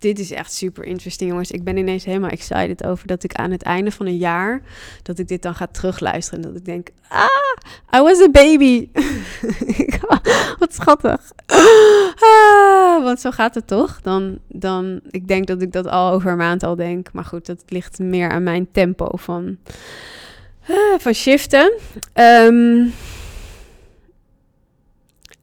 dit 0.00 0.18
is 0.18 0.30
echt 0.30 0.52
super 0.52 0.84
interesting, 0.84 1.30
jongens. 1.30 1.50
Ik 1.50 1.64
ben 1.64 1.76
ineens 1.76 2.04
helemaal 2.04 2.30
excited 2.30 2.84
over 2.84 3.06
dat 3.06 3.24
ik 3.24 3.34
aan 3.34 3.50
het 3.50 3.62
einde 3.62 3.90
van 3.90 4.06
een 4.06 4.16
jaar... 4.16 4.62
dat 5.02 5.18
ik 5.18 5.28
dit 5.28 5.42
dan 5.42 5.54
ga 5.54 5.66
terugluisteren. 5.66 6.44
En 6.44 6.50
dat 6.50 6.58
ik 6.58 6.64
denk, 6.64 6.88
ah, 7.08 7.98
I 8.00 8.02
was 8.02 8.20
a 8.20 8.28
baby. 8.30 8.88
Wat 10.58 10.74
schattig. 10.74 11.32
Ah, 12.20 13.02
want 13.02 13.20
zo 13.20 13.30
gaat 13.30 13.54
het 13.54 13.66
toch? 13.66 14.00
Dan, 14.00 14.38
dan, 14.48 15.00
ik 15.10 15.28
denk 15.28 15.46
dat 15.46 15.62
ik 15.62 15.72
dat 15.72 15.86
al 15.86 16.12
over 16.12 16.30
een 16.30 16.36
maand 16.36 16.62
al 16.62 16.76
denk. 16.76 17.12
Maar 17.12 17.24
goed, 17.24 17.46
dat 17.46 17.62
ligt 17.68 17.98
meer 17.98 18.30
aan 18.30 18.42
mijn 18.42 18.68
tempo 18.72 19.08
van, 19.16 19.56
uh, 20.70 20.76
van 20.98 21.14
shiften. 21.14 21.72
Um, 22.14 22.92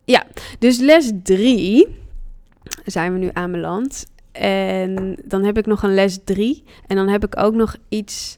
ja, 0.06 0.26
dus 0.60 0.78
les 0.78 1.12
drie 1.24 1.88
zijn 2.86 3.14
we 3.14 3.20
nu 3.20 3.30
aanbeland. 3.34 4.06
En 4.40 5.18
dan 5.26 5.44
heb 5.44 5.58
ik 5.58 5.66
nog 5.66 5.84
een 5.84 5.94
les 5.94 6.20
drie. 6.24 6.64
En 6.88 6.96
dan 6.96 7.08
heb 7.08 7.26
ik 7.26 7.38
ook 7.38 7.54
nog 7.54 7.76
iets 7.90 8.38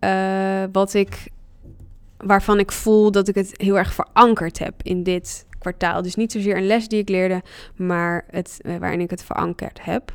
uh, 0.00 0.64
wat 0.72 0.94
ik, 0.94 1.28
waarvan 2.16 2.58
ik 2.58 2.72
voel 2.72 3.10
dat 3.10 3.28
ik 3.28 3.34
het 3.34 3.54
heel 3.56 3.78
erg 3.78 3.94
verankerd 3.94 4.58
heb 4.58 4.74
in 4.82 5.02
dit 5.02 5.46
kwartaal. 5.58 6.02
Dus 6.02 6.14
niet 6.14 6.32
zozeer 6.32 6.56
een 6.56 6.66
les 6.66 6.88
die 6.88 7.00
ik 7.00 7.08
leerde, 7.08 7.42
maar 7.76 8.24
het, 8.30 8.58
uh, 8.62 8.76
waarin 8.76 9.00
ik 9.00 9.10
het 9.10 9.24
verankerd 9.24 9.84
heb. 9.84 10.14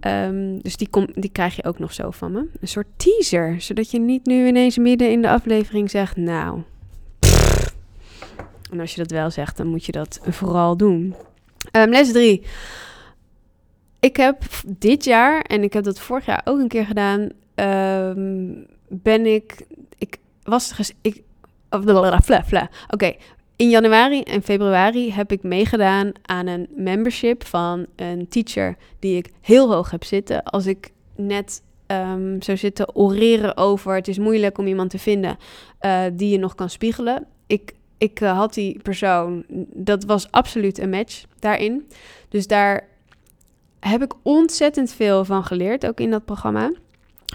Um, 0.00 0.62
dus 0.62 0.76
die, 0.76 0.88
die 1.14 1.30
krijg 1.30 1.56
je 1.56 1.64
ook 1.64 1.78
nog 1.78 1.92
zo 1.92 2.10
van 2.10 2.32
me. 2.32 2.46
Een 2.60 2.68
soort 2.68 2.86
teaser, 2.96 3.60
zodat 3.60 3.90
je 3.90 4.00
niet 4.00 4.26
nu 4.26 4.46
ineens 4.46 4.78
midden 4.78 5.10
in 5.10 5.22
de 5.22 5.28
aflevering 5.28 5.90
zegt, 5.90 6.16
nou. 6.16 6.62
En 8.70 8.80
als 8.80 8.94
je 8.94 9.00
dat 9.00 9.10
wel 9.10 9.30
zegt, 9.30 9.56
dan 9.56 9.66
moet 9.66 9.84
je 9.84 9.92
dat 9.92 10.20
vooral 10.22 10.76
doen. 10.76 11.14
Um, 11.72 11.90
les 11.90 12.12
3. 12.12 12.42
Ik 14.04 14.16
heb 14.16 14.42
dit 14.66 15.04
jaar, 15.04 15.40
en 15.40 15.62
ik 15.62 15.72
heb 15.72 15.84
dat 15.84 16.00
vorig 16.00 16.26
jaar 16.26 16.40
ook 16.44 16.58
een 16.58 16.68
keer 16.68 16.86
gedaan, 16.86 17.20
um, 17.54 18.66
ben 18.88 19.26
ik, 19.26 19.66
ik 19.98 20.16
was, 20.42 20.92
ik, 21.00 21.22
Oké, 22.90 23.14
in 23.56 23.70
januari 23.70 24.22
en 24.22 24.42
februari 24.42 25.12
heb 25.12 25.32
ik 25.32 25.42
meegedaan 25.42 26.12
aan 26.22 26.46
een 26.46 26.68
membership 26.76 27.46
van 27.46 27.86
een 27.96 28.28
teacher 28.28 28.76
die 28.98 29.16
ik 29.16 29.30
heel 29.40 29.72
hoog 29.72 29.90
heb 29.90 30.04
zitten. 30.04 30.42
Als 30.42 30.66
ik 30.66 30.92
net 31.16 31.62
um, 31.86 32.42
zou 32.42 32.56
zitten 32.56 32.96
oreren 32.96 33.56
over, 33.56 33.94
het 33.94 34.08
is 34.08 34.18
moeilijk 34.18 34.58
om 34.58 34.66
iemand 34.66 34.90
te 34.90 34.98
vinden 34.98 35.36
uh, 35.80 36.02
die 36.12 36.30
je 36.30 36.38
nog 36.38 36.54
kan 36.54 36.70
spiegelen. 36.70 37.26
Ik, 37.46 37.72
ik 37.98 38.20
uh, 38.20 38.38
had 38.38 38.54
die 38.54 38.78
persoon, 38.82 39.44
dat 39.72 40.04
was 40.04 40.30
absoluut 40.30 40.78
een 40.78 40.90
match 40.90 41.24
daarin. 41.38 41.88
Dus 42.28 42.46
daar 42.46 42.92
heb 43.88 44.02
ik 44.02 44.12
ontzettend 44.22 44.92
veel 44.92 45.24
van 45.24 45.44
geleerd, 45.44 45.86
ook 45.86 46.00
in 46.00 46.10
dat 46.10 46.24
programma. 46.24 46.72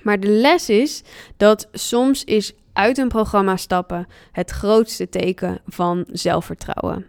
Maar 0.03 0.19
de 0.19 0.27
les 0.27 0.69
is 0.69 1.03
dat 1.37 1.67
soms 1.71 2.23
is 2.23 2.53
uit 2.73 2.97
een 2.97 3.07
programma 3.07 3.57
stappen 3.57 4.07
het 4.31 4.49
grootste 4.49 5.09
teken 5.09 5.61
van 5.67 6.05
zelfvertrouwen. 6.11 7.05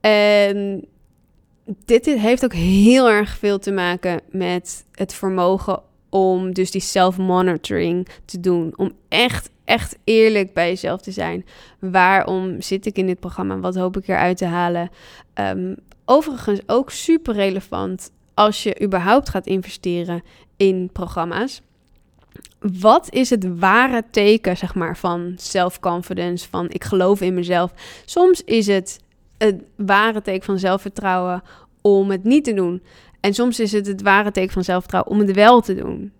En 0.00 0.84
dit 1.84 2.04
heeft 2.04 2.44
ook 2.44 2.54
heel 2.54 3.10
erg 3.10 3.36
veel 3.38 3.58
te 3.58 3.72
maken 3.72 4.20
met 4.30 4.84
het 4.92 5.14
vermogen 5.14 5.82
om 6.08 6.52
dus 6.52 6.70
die 6.70 6.80
self-monitoring 6.80 8.08
te 8.24 8.40
doen. 8.40 8.72
Om 8.76 8.92
echt, 9.08 9.50
echt 9.64 9.98
eerlijk 10.04 10.54
bij 10.54 10.68
jezelf 10.68 11.00
te 11.00 11.10
zijn. 11.10 11.44
Waarom 11.78 12.60
zit 12.60 12.86
ik 12.86 12.96
in 12.96 13.06
dit 13.06 13.20
programma? 13.20 13.58
Wat 13.58 13.76
hoop 13.76 13.96
ik 13.96 14.08
eruit 14.08 14.36
te 14.36 14.44
halen? 14.44 14.90
Um, 15.34 15.76
overigens 16.04 16.60
ook 16.66 16.90
super 16.90 17.34
relevant 17.34 18.10
als 18.34 18.62
je 18.62 18.82
überhaupt 18.82 19.28
gaat 19.28 19.46
investeren 19.46 20.22
in 20.56 20.90
programma's. 20.92 21.60
Wat 22.80 23.12
is 23.12 23.30
het 23.30 23.58
ware 23.58 24.04
teken, 24.10 24.56
zeg 24.56 24.74
maar, 24.74 24.96
van 24.96 25.32
self-confidence, 25.36 26.48
van 26.48 26.70
ik 26.70 26.84
geloof 26.84 27.20
in 27.20 27.34
mezelf? 27.34 27.72
Soms 28.04 28.42
is 28.44 28.66
het 28.66 29.00
het 29.38 29.62
ware 29.76 30.22
teken 30.22 30.44
van 30.44 30.58
zelfvertrouwen 30.58 31.42
om 31.80 32.10
het 32.10 32.24
niet 32.24 32.44
te 32.44 32.54
doen. 32.54 32.82
En 33.20 33.34
soms 33.34 33.60
is 33.60 33.72
het 33.72 33.86
het 33.86 34.02
ware 34.02 34.30
teken 34.30 34.52
van 34.52 34.64
zelfvertrouwen 34.64 35.12
om 35.12 35.18
het 35.18 35.32
wel 35.32 35.60
te 35.60 35.74
doen. 35.74 36.12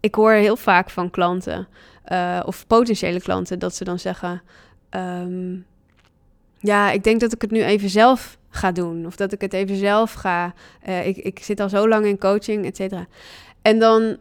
Ik 0.00 0.14
hoor 0.14 0.32
heel 0.32 0.56
vaak 0.56 0.90
van 0.90 1.10
klanten 1.10 1.68
uh, 2.12 2.40
of 2.44 2.66
potentiële 2.66 3.20
klanten 3.20 3.58
dat 3.58 3.74
ze 3.74 3.84
dan 3.84 3.98
zeggen: 3.98 4.42
um, 4.90 5.66
Ja, 6.64 6.90
ik 6.90 7.04
denk 7.04 7.20
dat 7.20 7.32
ik 7.32 7.40
het 7.40 7.50
nu 7.50 7.62
even 7.62 7.88
zelf 7.88 8.38
ga 8.48 8.72
doen. 8.72 9.06
Of 9.06 9.16
dat 9.16 9.32
ik 9.32 9.40
het 9.40 9.52
even 9.52 9.76
zelf 9.76 10.12
ga. 10.12 10.54
Uh, 10.88 11.06
ik, 11.06 11.16
ik 11.16 11.38
zit 11.38 11.60
al 11.60 11.68
zo 11.68 11.88
lang 11.88 12.06
in 12.06 12.18
coaching, 12.18 12.64
et 12.64 12.76
cetera. 12.76 13.06
En 13.62 13.78
dan, 13.78 14.16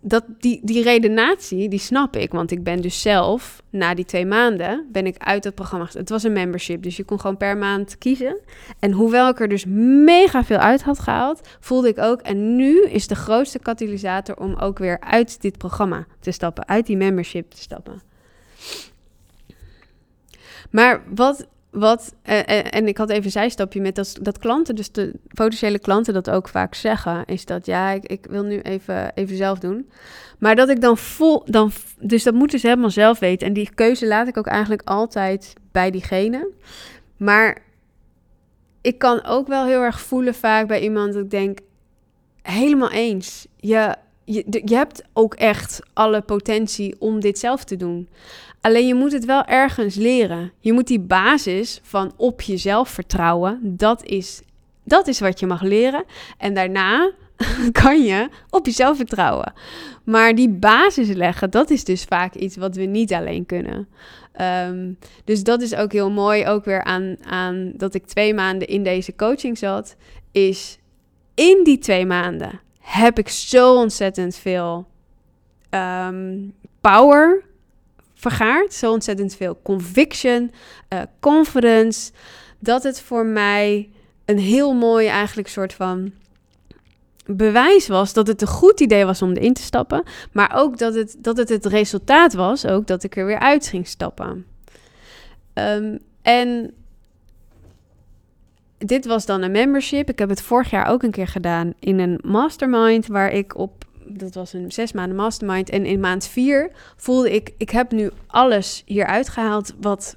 dat, 0.00 0.24
die, 0.38 0.60
die 0.62 0.82
redenatie, 0.82 1.68
die 1.68 1.78
snap 1.78 2.16
ik. 2.16 2.32
Want 2.32 2.50
ik 2.50 2.62
ben 2.62 2.80
dus 2.80 3.00
zelf, 3.00 3.62
na 3.70 3.94
die 3.94 4.04
twee 4.04 4.26
maanden, 4.26 4.88
ben 4.92 5.06
ik 5.06 5.16
uit 5.18 5.44
het 5.44 5.54
programma. 5.54 5.88
Het 5.92 6.08
was 6.08 6.22
een 6.22 6.32
membership, 6.32 6.82
dus 6.82 6.96
je 6.96 7.04
kon 7.04 7.20
gewoon 7.20 7.36
per 7.36 7.56
maand 7.56 7.98
kiezen. 7.98 8.40
En 8.78 8.92
hoewel 8.92 9.28
ik 9.28 9.40
er 9.40 9.48
dus 9.48 9.64
mega 10.04 10.44
veel 10.44 10.58
uit 10.58 10.82
had 10.82 10.98
gehaald, 10.98 11.48
voelde 11.60 11.88
ik 11.88 11.98
ook... 11.98 12.20
En 12.20 12.56
nu 12.56 12.84
is 12.84 13.06
de 13.06 13.14
grootste 13.14 13.58
katalysator 13.58 14.36
om 14.36 14.54
ook 14.54 14.78
weer 14.78 15.00
uit 15.00 15.40
dit 15.40 15.58
programma 15.58 16.06
te 16.20 16.30
stappen. 16.30 16.68
Uit 16.68 16.86
die 16.86 16.96
membership 16.96 17.50
te 17.50 17.60
stappen. 17.60 18.02
Maar 20.70 21.02
wat 21.14 21.46
wat, 21.70 22.14
uh, 22.24 22.74
en 22.74 22.86
ik 22.86 22.98
had 22.98 23.10
even 23.10 23.24
een 23.24 23.30
zijstapje 23.30 23.80
met 23.80 23.94
dat, 23.94 24.18
dat 24.22 24.38
klanten, 24.38 24.74
dus 24.74 24.92
de 24.92 25.14
potentiële 25.28 25.78
klanten 25.78 26.14
dat 26.14 26.30
ook 26.30 26.48
vaak 26.48 26.74
zeggen, 26.74 27.24
is 27.24 27.44
dat 27.44 27.66
ja, 27.66 27.90
ik, 27.90 28.04
ik 28.04 28.26
wil 28.30 28.42
nu 28.42 28.60
even, 28.60 29.12
even 29.14 29.36
zelf 29.36 29.58
doen. 29.58 29.88
Maar 30.38 30.56
dat 30.56 30.68
ik 30.68 30.80
dan 30.80 30.96
vol, 30.98 31.42
dan, 31.44 31.70
dus 32.00 32.22
dat 32.22 32.34
moeten 32.34 32.58
ze 32.58 32.66
helemaal 32.66 32.90
zelf 32.90 33.18
weten. 33.18 33.46
En 33.46 33.52
die 33.52 33.70
keuze 33.74 34.06
laat 34.06 34.28
ik 34.28 34.36
ook 34.36 34.46
eigenlijk 34.46 34.82
altijd 34.84 35.52
bij 35.72 35.90
diegene. 35.90 36.50
Maar 37.16 37.58
ik 38.80 38.98
kan 38.98 39.24
ook 39.24 39.46
wel 39.48 39.66
heel 39.66 39.82
erg 39.82 40.00
voelen 40.00 40.34
vaak 40.34 40.66
bij 40.66 40.80
iemand 40.80 41.12
dat 41.12 41.22
ik 41.22 41.30
denk, 41.30 41.58
helemaal 42.42 42.90
eens. 42.90 43.46
Je, 43.56 43.94
je, 44.24 44.44
je 44.64 44.74
hebt 44.74 45.02
ook 45.12 45.34
echt 45.34 45.80
alle 45.92 46.20
potentie 46.20 46.96
om 46.98 47.20
dit 47.20 47.38
zelf 47.38 47.64
te 47.64 47.76
doen. 47.76 48.08
Alleen 48.60 48.86
je 48.86 48.94
moet 48.94 49.12
het 49.12 49.24
wel 49.24 49.44
ergens 49.44 49.94
leren. 49.94 50.52
Je 50.58 50.72
moet 50.72 50.86
die 50.86 51.00
basis 51.00 51.80
van 51.82 52.12
op 52.16 52.40
jezelf 52.40 52.88
vertrouwen, 52.88 53.60
dat 53.62 54.04
is, 54.04 54.42
dat 54.84 55.06
is 55.06 55.20
wat 55.20 55.40
je 55.40 55.46
mag 55.46 55.62
leren. 55.62 56.04
En 56.38 56.54
daarna 56.54 57.12
kan 57.82 58.02
je 58.02 58.28
op 58.50 58.66
jezelf 58.66 58.96
vertrouwen. 58.96 59.52
Maar 60.04 60.34
die 60.34 60.48
basis 60.48 61.08
leggen, 61.08 61.50
dat 61.50 61.70
is 61.70 61.84
dus 61.84 62.04
vaak 62.04 62.34
iets 62.34 62.56
wat 62.56 62.76
we 62.76 62.82
niet 62.82 63.12
alleen 63.12 63.46
kunnen. 63.46 63.88
Um, 64.68 64.98
dus 65.24 65.42
dat 65.42 65.62
is 65.62 65.74
ook 65.74 65.92
heel 65.92 66.10
mooi, 66.10 66.46
ook 66.46 66.64
weer 66.64 66.84
aan, 66.84 67.16
aan 67.24 67.72
dat 67.76 67.94
ik 67.94 68.06
twee 68.06 68.34
maanden 68.34 68.68
in 68.68 68.82
deze 68.82 69.14
coaching 69.14 69.58
zat, 69.58 69.96
is 70.32 70.78
in 71.34 71.60
die 71.64 71.78
twee 71.78 72.06
maanden 72.06 72.60
heb 72.88 73.18
ik 73.18 73.28
zo 73.28 73.74
ontzettend 73.74 74.36
veel 74.36 74.86
um, 75.70 76.54
power 76.80 77.44
vergaart. 78.18 78.74
Zo 78.74 78.92
ontzettend 78.92 79.34
veel 79.34 79.58
conviction, 79.62 80.50
uh, 80.92 81.00
confidence. 81.20 82.12
Dat 82.58 82.82
het 82.82 83.00
voor 83.00 83.26
mij 83.26 83.88
een 84.24 84.38
heel 84.38 84.74
mooi 84.74 85.06
eigenlijk 85.06 85.48
soort 85.48 85.74
van 85.74 86.12
bewijs 87.26 87.88
was 87.88 88.12
dat 88.12 88.26
het 88.26 88.40
een 88.40 88.48
goed 88.48 88.80
idee 88.80 89.04
was 89.04 89.22
om 89.22 89.32
erin 89.32 89.52
te 89.52 89.62
stappen. 89.62 90.02
Maar 90.32 90.52
ook 90.54 90.78
dat 90.78 90.94
het, 90.94 91.16
dat 91.18 91.36
het 91.36 91.48
het 91.48 91.66
resultaat 91.66 92.32
was, 92.32 92.66
ook 92.66 92.86
dat 92.86 93.02
ik 93.02 93.16
er 93.16 93.26
weer 93.26 93.38
uit 93.38 93.66
ging 93.66 93.86
stappen. 93.86 94.46
Ehm, 95.52 95.96
en 96.22 96.74
dit 98.78 99.06
was 99.06 99.26
dan 99.26 99.42
een 99.42 99.50
membership. 99.50 100.08
Ik 100.08 100.18
heb 100.18 100.28
het 100.28 100.42
vorig 100.42 100.70
jaar 100.70 100.86
ook 100.86 101.02
een 101.02 101.10
keer 101.10 101.28
gedaan 101.28 101.74
in 101.78 101.98
een 101.98 102.18
mastermind 102.22 103.06
waar 103.06 103.32
ik 103.32 103.56
op 103.56 103.77
dat 104.10 104.34
was 104.34 104.52
een 104.52 104.72
zes 104.72 104.92
maanden 104.92 105.16
mastermind. 105.16 105.70
En 105.70 105.84
in 105.84 106.00
maand 106.00 106.26
vier 106.26 106.70
voelde 106.96 107.34
ik, 107.34 107.52
ik 107.56 107.70
heb 107.70 107.92
nu 107.92 108.10
alles 108.26 108.82
hieruit 108.86 109.28
gehaald 109.28 109.74
wat, 109.80 110.16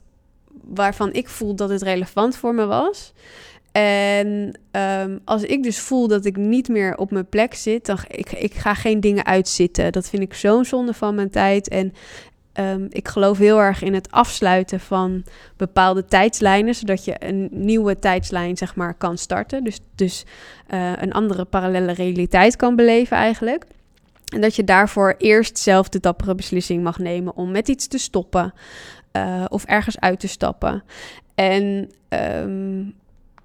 waarvan 0.63 1.13
ik 1.13 1.29
voel 1.29 1.55
dat 1.55 1.69
het 1.69 1.81
relevant 1.81 2.35
voor 2.35 2.55
me 2.55 2.65
was. 2.65 3.13
En 3.71 4.59
ehm, 4.71 5.17
als 5.25 5.43
ik 5.43 5.63
dus 5.63 5.79
voel 5.79 6.07
dat 6.07 6.25
ik 6.25 6.37
niet 6.37 6.67
meer 6.67 6.97
op 6.97 7.11
mijn 7.11 7.29
plek 7.29 7.53
zit, 7.53 7.85
dan 7.85 7.97
ik, 8.07 8.31
ik 8.31 8.53
ga 8.53 8.73
geen 8.73 8.99
dingen 8.99 9.25
uitzitten. 9.25 9.91
Dat 9.91 10.09
vind 10.09 10.23
ik 10.23 10.33
zo'n 10.33 10.65
zonde 10.65 10.93
van 10.93 11.15
mijn 11.15 11.29
tijd. 11.29 11.67
En 11.67 11.93
Ehm, 12.53 12.85
ik 12.89 13.07
geloof 13.07 13.37
heel 13.37 13.59
erg 13.59 13.81
in 13.81 13.93
het 13.93 14.11
afsluiten 14.11 14.79
van 14.79 15.23
bepaalde 15.57 16.05
tijdslijnen, 16.05 16.75
zodat 16.75 17.05
je 17.05 17.15
een 17.19 17.49
nieuwe 17.51 17.99
tijdslijn 17.99 18.57
zeg 18.57 18.75
maar 18.75 18.93
kan 18.93 19.17
starten. 19.17 19.63
Dus, 19.63 19.79
dus 19.95 20.25
uh, 20.73 20.91
een 20.95 21.13
andere 21.13 21.45
parallele 21.45 21.91
realiteit 21.91 22.55
kan 22.55 22.75
beleven 22.75 23.17
eigenlijk. 23.17 23.65
En 24.31 24.41
dat 24.41 24.55
je 24.55 24.63
daarvoor 24.63 25.15
eerst 25.17 25.57
zelf 25.57 25.89
de 25.89 25.99
dappere 25.99 26.35
beslissing 26.35 26.83
mag 26.83 26.99
nemen 26.99 27.35
om 27.35 27.51
met 27.51 27.67
iets 27.67 27.87
te 27.87 27.97
stoppen 27.97 28.53
uh, 29.13 29.45
of 29.47 29.65
ergens 29.65 29.99
uit 29.99 30.19
te 30.19 30.27
stappen. 30.27 30.83
En 31.35 31.91
um, 32.09 32.93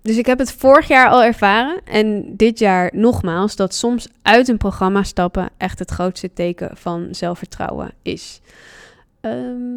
dus 0.06 0.16
ik 0.16 0.26
heb 0.26 0.38
het 0.38 0.52
vorig 0.52 0.88
jaar 0.88 1.08
al 1.08 1.22
ervaren 1.22 1.80
en 1.84 2.36
dit 2.36 2.58
jaar 2.58 2.90
nogmaals 2.94 3.56
dat 3.56 3.74
soms 3.74 4.08
uit 4.22 4.48
een 4.48 4.56
programma 4.56 5.02
stappen 5.02 5.50
echt 5.56 5.78
het 5.78 5.90
grootste 5.90 6.32
teken 6.32 6.76
van 6.76 7.08
zelfvertrouwen 7.10 7.92
is. 8.02 8.40
Ehm, 9.20 9.76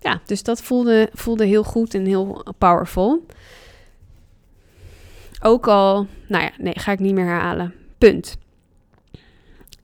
ja, 0.00 0.20
dus 0.26 0.42
dat 0.42 0.62
voelde, 0.62 1.08
voelde 1.12 1.44
heel 1.44 1.64
goed 1.64 1.94
en 1.94 2.06
heel 2.06 2.44
powerful. 2.58 3.26
Ook 5.40 5.68
al, 5.68 6.06
nou 6.28 6.44
ja, 6.44 6.50
nee, 6.58 6.78
ga 6.78 6.92
ik 6.92 6.98
niet 6.98 7.14
meer 7.14 7.26
herhalen. 7.26 7.74
Punt. 7.98 8.36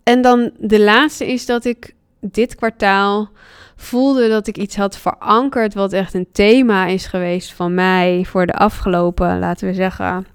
En 0.08 0.22
dan 0.22 0.50
de 0.58 0.80
laatste 0.80 1.32
is 1.32 1.46
dat 1.46 1.64
ik 1.64 1.94
dit 2.20 2.54
kwartaal 2.54 3.30
voelde 3.76 4.28
dat 4.28 4.46
ik 4.46 4.56
iets 4.56 4.76
had 4.76 4.98
verankerd 4.98 5.74
wat 5.74 5.92
echt 5.92 6.14
een 6.14 6.28
thema 6.32 6.86
is 6.86 7.06
geweest 7.06 7.52
van 7.52 7.74
mij 7.74 8.24
voor 8.24 8.46
de 8.46 8.52
afgelopen, 8.52 9.38
laten 9.38 9.68
we 9.68 9.74
zeggen, 9.74 10.26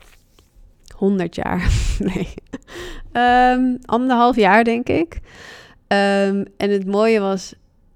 100 0.95 1.35
jaar. 1.35 1.71
nee, 2.13 2.33
um, 3.13 3.77
anderhalf 3.85 4.35
jaar 4.35 4.63
denk 4.63 4.87
ik. 4.89 5.13
Um, 5.87 6.45
en 6.57 6.69
het 6.69 6.85
mooie 6.85 7.19
was, 7.19 7.53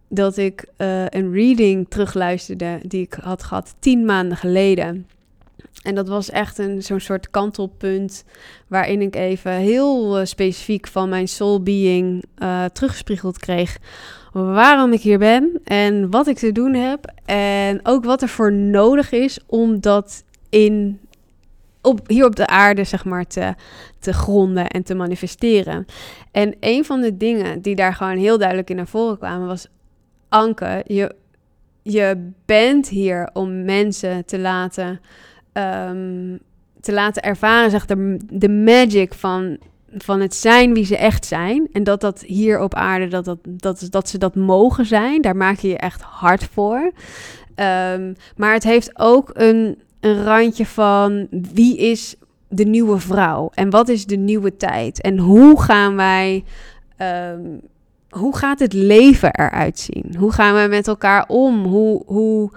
dat 0.09 0.37
ik 0.37 0.65
uh, 0.77 1.05
een 1.05 1.33
reading 1.33 1.89
terugluisterde 1.89 2.79
die 2.81 3.01
ik 3.01 3.17
had 3.21 3.43
gehad 3.43 3.75
tien 3.79 4.05
maanden 4.05 4.37
geleden. 4.37 5.07
En 5.83 5.95
dat 5.95 6.07
was 6.07 6.29
echt 6.29 6.57
een 6.57 6.83
zo'n 6.83 6.99
soort 6.99 7.29
kantelpunt 7.29 8.23
waarin 8.67 9.01
ik 9.01 9.15
even 9.15 9.51
heel 9.51 10.19
uh, 10.19 10.25
specifiek 10.25 10.87
van 10.87 11.09
mijn 11.09 11.27
soul 11.27 11.61
being 11.63 12.23
uh, 12.37 12.65
teruggespiegeld 12.65 13.37
kreeg 13.37 13.77
waarom 14.31 14.93
ik 14.93 15.01
hier 15.01 15.19
ben 15.19 15.59
en 15.63 16.09
wat 16.09 16.27
ik 16.27 16.37
te 16.37 16.51
doen 16.51 16.73
heb 16.73 17.13
en 17.25 17.79
ook 17.83 18.05
wat 18.05 18.21
er 18.21 18.29
voor 18.29 18.53
nodig 18.53 19.11
is 19.11 19.39
om 19.45 19.79
dat 19.79 20.23
in 20.49 20.99
op, 21.81 22.07
hier 22.07 22.25
op 22.25 22.35
de 22.35 22.47
aarde, 22.47 22.83
zeg 22.83 23.05
maar, 23.05 23.27
te, 23.27 23.53
te 23.99 24.13
gronden 24.13 24.67
en 24.67 24.83
te 24.83 24.95
manifesteren. 24.95 25.85
En 26.31 26.55
een 26.59 26.85
van 26.85 27.01
de 27.01 27.17
dingen 27.17 27.61
die 27.61 27.75
daar 27.75 27.93
gewoon 27.93 28.17
heel 28.17 28.37
duidelijk 28.37 28.69
in 28.69 28.75
naar 28.75 28.87
voren 28.87 29.17
kwamen, 29.17 29.47
was 29.47 29.67
Anke, 30.29 30.83
je, 30.85 31.15
je 31.81 32.31
bent 32.45 32.89
hier 32.89 33.29
om 33.33 33.65
mensen 33.65 34.25
te 34.25 34.39
laten, 34.39 34.99
um, 35.57 36.39
te 36.81 36.93
laten 36.93 37.21
ervaren, 37.21 37.71
zeg, 37.71 37.85
de, 37.85 38.17
de 38.29 38.49
magic 38.49 39.13
van, 39.13 39.57
van 39.97 40.19
het 40.19 40.35
zijn 40.35 40.73
wie 40.73 40.85
ze 40.85 40.97
echt 40.97 41.25
zijn. 41.25 41.67
En 41.71 41.83
dat 41.83 42.01
dat 42.01 42.21
hier 42.21 42.59
op 42.59 42.73
aarde, 42.73 43.07
dat, 43.07 43.25
dat, 43.25 43.39
dat, 43.43 43.87
dat 43.89 44.09
ze 44.09 44.17
dat 44.17 44.35
mogen 44.35 44.85
zijn. 44.85 45.21
Daar 45.21 45.35
maak 45.35 45.57
je 45.57 45.67
je 45.67 45.77
echt 45.77 46.01
hard 46.01 46.43
voor. 46.43 46.91
Um, 47.55 48.15
maar 48.35 48.53
het 48.53 48.63
heeft 48.63 48.99
ook 48.99 49.29
een, 49.33 49.77
een 49.99 50.23
randje 50.23 50.65
van 50.65 51.27
wie 51.53 51.77
is 51.77 52.15
de 52.49 52.65
nieuwe 52.65 52.99
vrouw? 52.99 53.49
En 53.53 53.69
wat 53.69 53.89
is 53.89 54.05
de 54.05 54.17
nieuwe 54.17 54.57
tijd? 54.57 55.01
En 55.01 55.17
hoe 55.17 55.61
gaan 55.61 55.95
wij... 55.95 56.43
Um, 57.33 57.61
hoe 58.09 58.37
gaat 58.37 58.59
het 58.59 58.73
leven 58.73 59.33
eruit 59.33 59.79
zien? 59.79 60.15
Hoe 60.17 60.31
gaan 60.31 60.55
we 60.55 60.67
met 60.69 60.87
elkaar 60.87 61.25
om? 61.27 61.65
Hoe, 61.65 62.03
hoe, 62.05 62.51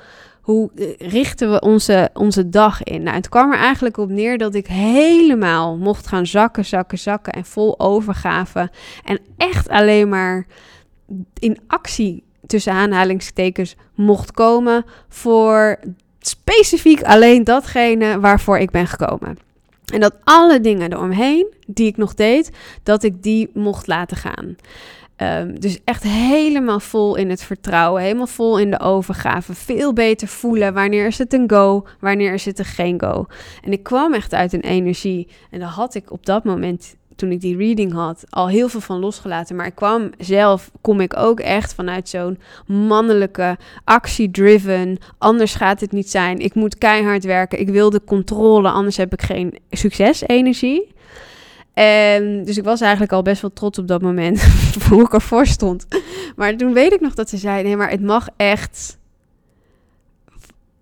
hoe 0.51 0.71
richten 0.99 1.51
we 1.51 1.61
onze, 1.61 2.11
onze 2.13 2.49
dag 2.49 2.83
in? 2.83 3.03
Nou, 3.03 3.17
het 3.17 3.29
kwam 3.29 3.53
er 3.53 3.59
eigenlijk 3.59 3.97
op 3.97 4.09
neer 4.09 4.39
dat 4.39 4.55
ik 4.55 4.67
helemaal 4.67 5.77
mocht 5.77 6.07
gaan 6.07 6.27
zakken, 6.27 6.65
zakken, 6.65 6.99
zakken 6.99 7.33
en 7.33 7.45
vol 7.45 7.81
overgave. 7.81 8.71
En 9.05 9.19
echt 9.37 9.69
alleen 9.69 10.09
maar 10.09 10.47
in 11.39 11.59
actie 11.67 12.23
tussen 12.47 12.73
aanhalingstekens 12.73 13.77
mocht 13.95 14.33
komen 14.33 14.85
voor 15.09 15.79
specifiek 16.21 17.03
alleen 17.03 17.45
datgene 17.45 18.21
waarvoor 18.21 18.59
ik 18.59 18.71
ben 18.71 18.87
gekomen. 18.87 19.39
En 19.93 20.01
dat 20.01 20.15
alle 20.25 20.61
dingen 20.61 20.93
eromheen 20.93 21.55
die 21.67 21.87
ik 21.87 21.97
nog 21.97 22.15
deed, 22.15 22.51
dat 22.83 23.03
ik 23.03 23.23
die 23.23 23.51
mocht 23.55 23.87
laten 23.87 24.17
gaan. 24.17 24.57
Um, 25.23 25.61
dus 25.61 25.79
echt 25.85 26.03
helemaal 26.03 26.81
vol 26.81 27.17
in 27.17 27.31
het 27.31 27.43
vertrouwen, 27.43 28.03
helemaal 28.03 28.27
vol 28.27 28.59
in 28.59 28.71
de 28.71 28.81
overgave. 28.81 29.55
Veel 29.55 29.93
beter 29.93 30.29
voelen 30.29 30.75
wanneer 30.75 31.07
is 31.07 31.19
het 31.19 31.33
een 31.33 31.51
go, 31.51 31.87
wanneer 31.99 32.33
is 32.33 32.45
het 32.45 32.59
een 32.59 32.65
geen 32.65 33.01
go. 33.01 33.27
En 33.65 33.73
ik 33.73 33.83
kwam 33.83 34.15
echt 34.15 34.35
uit 34.35 34.53
een 34.53 34.61
energie. 34.61 35.29
En 35.51 35.61
daar 35.61 35.69
had 35.69 35.95
ik 35.95 36.13
op 36.13 36.27
dat 36.27 36.45
moment, 36.45 36.97
toen 37.17 37.31
ik 37.31 37.41
die 37.41 37.57
reading 37.57 37.93
had, 37.93 38.25
al 38.29 38.49
heel 38.49 38.69
veel 38.69 38.81
van 38.81 38.99
losgelaten. 38.99 39.57
Maar 39.57 39.67
ik 39.67 39.75
kwam 39.75 40.11
zelf, 40.19 40.71
kom 40.81 41.01
ik 41.01 41.17
ook 41.17 41.41
echt 41.41 41.75
vanuit 41.75 42.09
zo'n 42.09 42.39
mannelijke, 42.67 43.59
actie-driven. 43.85 44.99
Anders 45.19 45.55
gaat 45.55 45.81
het 45.81 45.93
niet 45.93 46.11
zijn. 46.11 46.39
Ik 46.39 46.55
moet 46.55 46.79
keihard 46.79 47.25
werken. 47.25 47.61
Ik 47.61 47.69
wil 47.69 47.91
de 47.91 48.05
controle, 48.05 48.71
anders 48.71 48.97
heb 48.97 49.13
ik 49.13 49.23
geen 49.23 49.59
succes-energie. 49.71 50.99
En 51.75 52.45
dus 52.45 52.59
ik 52.59 52.65
was 52.65 52.81
eigenlijk 52.81 53.13
al 53.13 53.23
best 53.23 53.41
wel 53.41 53.53
trots 53.53 53.79
op 53.79 53.89
dat 53.89 54.03
moment 54.03 54.43
hoe 54.89 55.03
ik 55.03 55.13
ervoor 55.13 55.47
stond. 55.47 55.87
Maar 56.37 56.57
toen 56.57 56.73
weet 56.73 56.93
ik 56.93 57.01
nog 57.01 57.15
dat 57.15 57.29
ze 57.29 57.37
zei: 57.37 57.63
nee, 57.63 57.77
maar 57.77 57.91
het 57.91 58.03
mag 58.03 58.29
echt. 58.37 58.99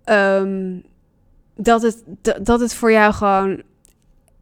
Um, 0.04 0.82
dat, 1.56 1.82
het, 1.82 2.04
dat 2.42 2.60
het 2.60 2.74
voor 2.74 2.92
jou 2.92 3.12
gewoon. 3.12 3.62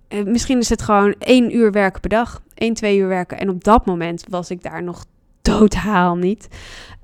Eh, 0.09 0.25
misschien 0.25 0.59
is 0.59 0.69
het 0.69 0.83
gewoon 0.83 1.15
één 1.19 1.57
uur 1.57 1.73
werken 1.73 2.01
per 2.01 2.11
dag. 2.11 2.43
één, 2.55 2.75
twee 2.75 2.99
uur 2.99 3.09
werken. 3.09 3.39
En 3.39 3.49
op 3.49 3.65
dat 3.65 3.87
moment 3.87 4.25
was 4.29 4.51
ik 4.51 4.63
daar 4.63 4.83
nog 4.83 5.05
totaal 5.43 6.17
niet. 6.17 6.49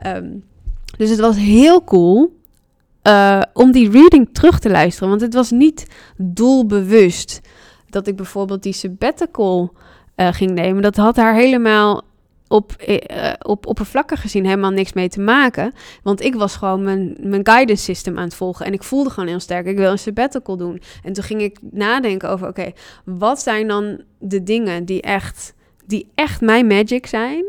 Um, 0.06 0.44
dus 0.96 1.10
het 1.10 1.20
was 1.20 1.36
heel 1.36 1.84
cool 1.84 2.40
uh, 3.02 3.42
om 3.52 3.72
die 3.72 3.90
reading 3.90 4.28
terug 4.32 4.58
te 4.58 4.70
luisteren. 4.70 5.08
Want 5.08 5.20
het 5.20 5.34
was 5.34 5.50
niet 5.50 5.86
doelbewust 6.16 7.40
dat 7.92 8.06
ik 8.06 8.16
bijvoorbeeld 8.16 8.62
die 8.62 8.72
sabbatical 8.72 9.72
uh, 10.16 10.28
ging 10.32 10.50
nemen, 10.50 10.82
dat 10.82 10.96
had 10.96 11.16
haar 11.16 11.34
helemaal 11.34 12.02
op, 12.48 12.76
uh, 12.86 13.32
op 13.42 13.66
oppervlakkig 13.66 14.20
gezien 14.20 14.44
helemaal 14.44 14.70
niks 14.70 14.92
mee 14.92 15.08
te 15.08 15.20
maken. 15.20 15.72
Want 16.02 16.20
ik 16.20 16.34
was 16.34 16.56
gewoon 16.56 16.82
mijn, 16.82 17.16
mijn 17.20 17.46
guidance 17.46 17.84
system 17.84 18.18
aan 18.18 18.24
het 18.24 18.34
volgen. 18.34 18.66
En 18.66 18.72
ik 18.72 18.82
voelde 18.82 19.10
gewoon 19.10 19.28
heel 19.28 19.40
sterk, 19.40 19.66
ik 19.66 19.76
wil 19.76 19.90
een 19.90 19.98
sabbatical 19.98 20.56
doen. 20.56 20.82
En 21.02 21.12
toen 21.12 21.24
ging 21.24 21.42
ik 21.42 21.58
nadenken 21.70 22.30
over, 22.30 22.48
oké, 22.48 22.72
wat 23.04 23.42
zijn 23.42 23.68
dan 23.68 24.02
de 24.18 24.42
dingen 24.42 24.84
die 24.84 25.02
echt, 25.02 25.54
die 25.86 26.10
echt 26.14 26.40
mijn 26.40 26.66
magic 26.66 27.06
zijn? 27.06 27.44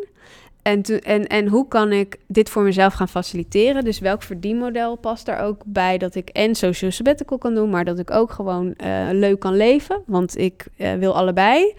En, 0.63 0.81
en, 0.83 1.27
en 1.27 1.47
hoe 1.47 1.67
kan 1.67 1.91
ik 1.91 2.17
dit 2.27 2.49
voor 2.49 2.63
mezelf 2.63 2.93
gaan 2.93 3.09
faciliteren? 3.09 3.83
Dus 3.83 3.99
welk 3.99 4.23
verdienmodel 4.23 4.95
past 4.95 5.25
daar 5.25 5.43
ook 5.43 5.61
bij 5.65 5.97
dat 5.97 6.15
ik 6.15 6.29
en 6.29 6.55
social 6.55 6.91
sabbatical 6.91 7.37
kan 7.37 7.55
doen, 7.55 7.69
maar 7.69 7.85
dat 7.85 7.99
ik 7.99 8.11
ook 8.11 8.31
gewoon 8.31 8.73
uh, 8.85 9.07
leuk 9.11 9.39
kan 9.39 9.55
leven? 9.55 10.01
Want 10.05 10.37
ik 10.37 10.67
uh, 10.77 10.93
wil 10.93 11.15
allebei. 11.15 11.73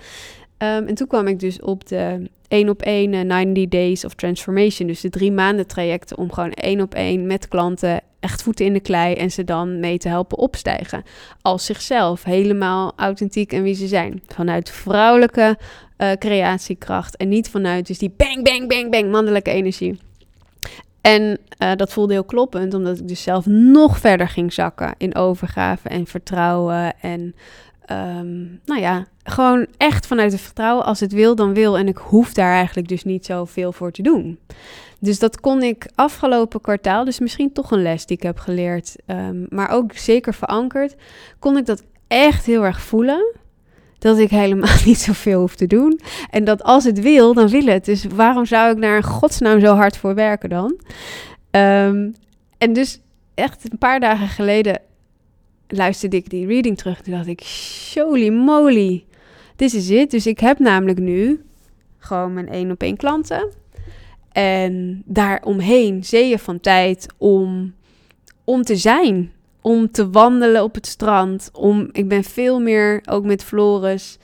Um, 0.59 0.87
en 0.87 0.95
toen 0.95 1.07
kwam 1.07 1.27
ik 1.27 1.39
dus 1.41 1.61
op 1.61 1.87
de 1.87 2.31
één 2.49 2.69
op 2.69 2.83
één 2.83 3.13
uh, 3.13 3.21
90 3.21 3.69
Days 3.69 4.05
of 4.05 4.15
Transformation. 4.15 4.89
Dus 4.89 5.01
de 5.01 5.11
drie 5.11 5.33
maanden 5.33 5.67
trajecten 5.67 6.19
om 6.19 6.33
gewoon 6.33 6.53
één 6.53 6.81
op 6.81 6.95
één 6.95 7.27
met 7.27 7.49
klanten 7.49 8.01
echt 8.21 8.43
voeten 8.43 8.65
in 8.65 8.73
de 8.73 8.81
klei 8.81 9.15
en 9.15 9.31
ze 9.31 9.45
dan 9.45 9.81
mee 9.81 9.99
te 9.99 10.09
helpen 10.09 10.39
opstijgen. 10.39 11.03
Als 11.43 11.65
zichzelf, 11.65 12.25
helemaal 12.25 12.93
authentiek 12.97 13.53
en 13.53 13.63
wie 13.63 13.75
ze 13.75 13.87
zijn. 13.87 14.23
Vanuit 14.27 14.71
vrouwelijke 14.71 15.59
uh, 16.11 16.13
creatiekracht 16.13 17.17
en 17.17 17.29
niet 17.29 17.51
vanuit 17.51 17.87
dus 17.87 17.99
die 17.99 18.15
bang, 18.17 18.45
bang, 18.45 18.69
bang, 18.69 18.91
bang 18.91 19.11
mannelijke 19.11 19.51
energie. 19.51 19.99
En 21.01 21.39
uh, 21.59 21.73
dat 21.77 21.93
voelde 21.93 22.13
heel 22.13 22.25
kloppend, 22.25 22.75
omdat 22.75 22.99
ik 22.99 23.09
dus 23.09 23.23
zelf 23.23 23.47
nog 23.47 23.99
verder 23.99 24.29
ging 24.29 24.53
zakken 24.53 24.95
in 24.99 25.15
overgave 25.15 25.89
en 25.89 26.07
vertrouwen. 26.07 27.01
En 27.01 27.35
um, 27.91 28.61
nou 28.65 28.81
ja, 28.81 29.07
gewoon 29.23 29.67
echt 29.77 30.07
vanuit 30.07 30.33
het 30.33 30.41
vertrouwen, 30.41 30.85
als 30.85 31.01
het 31.01 31.13
wil, 31.13 31.35
dan 31.35 31.55
wil. 31.55 31.79
En 31.79 31.89
ik 31.89 31.97
hoef 31.97 32.33
daar 32.33 32.55
eigenlijk 32.55 32.89
dus 32.89 33.05
niet 33.05 33.27
zoveel 33.27 33.73
voor 33.73 33.91
te 33.91 34.03
doen. 34.03 34.39
Dus 34.99 35.19
dat 35.19 35.41
kon 35.41 35.63
ik 35.63 35.87
afgelopen 35.95 36.61
kwartaal, 36.61 37.05
dus 37.05 37.19
misschien 37.19 37.53
toch 37.53 37.71
een 37.71 37.83
les 37.83 38.07
die 38.07 38.17
ik 38.17 38.23
heb 38.23 38.39
geleerd, 38.39 38.97
um, 39.07 39.47
maar 39.49 39.71
ook 39.71 39.93
zeker 39.93 40.35
verankerd, 40.35 40.95
kon 41.39 41.57
ik 41.57 41.67
dat 41.67 41.85
echt 42.09 42.47
heel 42.47 42.65
erg 42.65 42.81
voelen. 42.81 43.35
Dat 44.05 44.19
ik 44.19 44.31
helemaal 44.31 44.77
niet 44.85 44.99
zoveel 44.99 45.41
hoef 45.41 45.55
te 45.55 45.67
doen. 45.67 46.01
En 46.31 46.45
dat 46.45 46.63
als 46.63 46.85
het 46.85 47.01
wil, 47.01 47.35
dan 47.35 47.49
wil 47.49 47.67
het. 47.67 47.85
Dus 47.85 48.05
waarom 48.05 48.47
zou 48.47 48.75
ik 48.75 48.81
daar 48.81 49.03
godsnaam 49.03 49.61
zo 49.61 49.75
hard 49.75 49.97
voor 49.97 50.15
werken 50.15 50.49
dan? 50.49 50.77
Um, 51.51 52.15
en 52.59 52.73
dus 52.73 53.01
echt 53.35 53.73
een 53.73 53.79
paar 53.79 54.01
dagen 54.01 54.29
geleden 54.29 54.81
luisterde 55.69 56.17
ik 56.17 56.31
die 56.31 56.47
reading 56.47 56.79
terug. 56.79 57.01
Toen 57.01 57.13
dacht 57.13 57.27
ik, 57.27 57.43
holy 57.95 58.29
moly, 58.29 59.05
dit 59.57 59.75
is 59.75 59.89
het. 59.89 60.11
Dus 60.11 60.27
ik 60.27 60.39
heb 60.39 60.59
namelijk 60.59 60.99
nu 60.99 61.45
gewoon 61.99 62.35
mijn 62.35 62.49
één 62.49 62.71
op 62.71 62.83
één 62.83 62.97
klanten. 62.97 63.49
En 64.33 65.03
daaromheen 65.05 66.05
zeeën 66.05 66.39
van 66.39 66.61
tijd 66.61 67.07
om, 67.19 67.75
om 68.45 68.63
te 68.63 68.77
zijn. 68.77 69.33
Om 69.67 69.91
te 69.91 70.11
wandelen 70.11 70.63
op 70.63 70.75
het 70.75 70.87
strand. 70.87 71.51
Om, 71.53 71.89
ik 71.93 72.09
ben 72.09 72.25
veel 72.25 72.61
meer, 72.61 73.01
ook 73.11 73.25
met 73.25 73.45
Floris, 73.45 74.19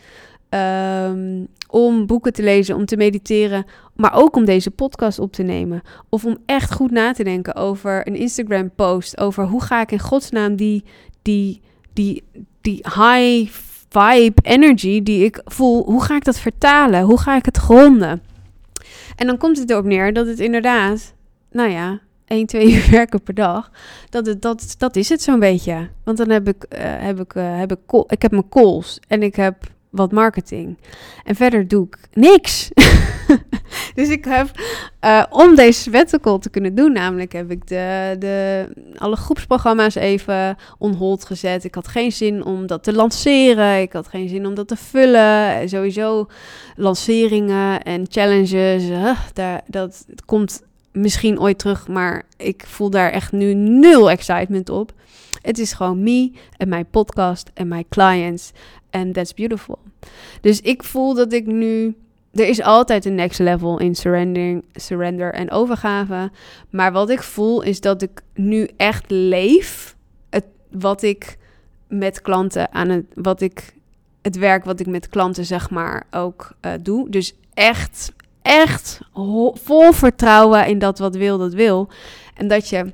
um, 0.51 1.47
om 1.69 2.07
boeken 2.07 2.33
te 2.33 2.43
lezen, 2.43 2.77
om 2.77 2.85
te 2.85 2.97
mediteren. 2.97 3.65
Maar 3.95 4.15
ook 4.15 4.37
om 4.37 4.45
deze 4.45 4.71
podcast 4.71 5.19
op 5.19 5.33
te 5.33 5.43
nemen. 5.43 5.83
Of 6.09 6.25
om 6.25 6.39
echt 6.47 6.73
goed 6.73 6.91
na 6.91 7.13
te 7.13 7.25
denken 7.25 7.55
over 7.55 8.07
een 8.07 8.17
Instagram 8.17 8.71
post. 8.75 9.19
Over 9.19 9.45
hoe 9.45 9.63
ga 9.63 9.81
ik 9.81 9.93
in 9.93 9.99
godsnaam 9.99 10.57
die, 10.57 10.85
die, 11.23 11.61
die, 11.93 12.23
die 12.61 12.85
high 12.85 13.53
vibe 13.89 14.41
energy 14.43 15.03
die 15.03 15.25
ik 15.25 15.41
voel, 15.45 15.85
hoe 15.85 16.03
ga 16.03 16.17
ik 16.17 16.25
dat 16.25 16.39
vertalen? 16.39 17.03
Hoe 17.03 17.19
ga 17.19 17.37
ik 17.37 17.45
het 17.45 17.57
gronden? 17.57 18.23
En 19.17 19.27
dan 19.27 19.39
komt 19.39 19.59
het 19.59 19.71
erop 19.71 19.85
neer 19.85 20.13
dat 20.13 20.27
het 20.27 20.41
inderdaad, 20.41 21.15
nou 21.51 21.71
ja, 21.71 22.01
1, 22.31 22.47
2 22.47 22.73
uur 22.73 22.91
werken 22.99 23.23
per 23.23 23.35
dag. 23.35 23.71
Dat, 24.09 24.27
het, 24.27 24.43
dat, 24.43 24.75
dat 24.79 24.97
is 24.97 25.09
het 25.09 25.23
zo'n 25.23 25.39
beetje. 25.39 25.89
Want 26.05 26.19
dan 26.19 26.31
heb 26.31 26.49
ik, 26.49 26.67
uh, 26.69 26.79
heb 26.83 27.21
ik, 27.21 27.35
uh, 27.35 27.59
heb 27.59 27.73
ik, 27.73 27.79
ik 28.07 28.23
heb 28.23 28.31
mijn 28.31 28.49
calls 28.49 28.99
en 29.09 29.23
ik 29.23 29.37
heb 29.37 29.57
wat 29.91 30.13
marketing. 30.13 30.79
En 31.25 31.35
verder 31.35 31.69
doe 31.69 31.87
ik 31.87 31.99
niks. 32.13 32.71
dus 33.95 34.09
ik 34.09 34.25
heb, 34.25 34.51
uh, 35.05 35.23
om 35.31 35.55
deze 35.55 35.81
sabbatical 35.81 36.39
te 36.39 36.51
kunnen 36.51 36.75
doen, 36.75 36.93
namelijk 36.93 37.33
heb 37.33 37.51
ik 37.51 37.67
de, 37.67 38.17
de, 38.19 38.67
alle 38.97 39.17
groepsprogramma's 39.17 39.95
even 39.95 40.57
on 40.79 40.95
hold 40.95 41.25
gezet. 41.25 41.65
Ik 41.65 41.75
had 41.75 41.89
geen 41.89 42.13
zin 42.13 42.45
om 42.45 42.67
dat 42.67 42.83
te 42.83 42.93
lanceren. 42.93 43.81
Ik 43.81 43.93
had 43.93 44.09
geen 44.09 44.29
zin 44.29 44.47
om 44.47 44.55
dat 44.55 44.69
te 44.69 44.77
vullen. 44.77 45.69
Sowieso 45.69 46.27
lanceringen 46.77 47.83
en 47.83 48.07
challenges, 48.09 48.83
uh, 48.83 49.19
daar, 49.33 49.63
dat 49.67 50.07
komt 50.25 50.63
misschien 50.93 51.41
ooit 51.41 51.59
terug, 51.59 51.89
maar 51.89 52.23
ik 52.37 52.63
voel 52.67 52.91
daar 52.91 53.11
echt 53.11 53.33
nu 53.33 53.55
nul 53.55 54.11
excitement 54.11 54.69
op. 54.69 54.93
Het 55.43 55.59
is 55.59 55.73
gewoon 55.73 56.03
me 56.03 56.33
en 56.57 56.69
mijn 56.69 56.87
podcast 56.91 57.51
en 57.55 57.69
mijn 57.69 57.89
clients. 57.89 58.53
En 58.91 59.13
that's 59.13 59.35
beautiful. 59.35 59.79
Dus 60.41 60.61
ik 60.61 60.85
voel 60.85 61.15
dat 61.15 61.33
ik 61.33 61.47
nu. 61.47 61.97
Er 62.33 62.49
is 62.49 62.63
altijd 62.63 63.05
een 63.05 63.15
next 63.15 63.39
level 63.39 63.79
in 63.79 63.95
surrendering, 63.95 64.65
surrender 64.75 65.33
en 65.33 65.51
overgave. 65.51 66.31
Maar 66.71 66.93
wat 66.93 67.11
ik 67.11 67.23
voel 67.23 67.63
is 67.63 67.81
dat 67.81 68.03
ik 68.03 68.23
nu 68.35 68.69
echt 68.77 69.05
leef. 69.09 69.97
Het, 70.29 70.45
wat 70.71 71.03
ik 71.03 71.39
met 71.89 72.21
klanten 72.21 72.73
aan 72.73 72.89
het. 72.89 73.05
Wat 73.15 73.41
ik, 73.41 73.75
het 74.23 74.37
werk 74.37 74.65
wat 74.65 74.81
ik 74.81 74.87
met 74.87 75.09
klanten 75.09 75.45
zeg 75.45 75.71
maar 75.71 76.07
ook 76.11 76.53
uh, 76.67 76.73
doe. 76.83 77.11
Dus 77.11 77.35
echt, 77.55 78.13
echt 78.43 79.01
vol 79.55 79.93
vertrouwen 79.93 80.67
in 80.67 80.79
dat 80.79 80.99
wat 80.99 81.17
wil, 81.17 81.39
dat 81.39 81.55
wil. 81.55 81.89
En 82.35 82.49
dat 82.49 82.69
je 82.69 82.93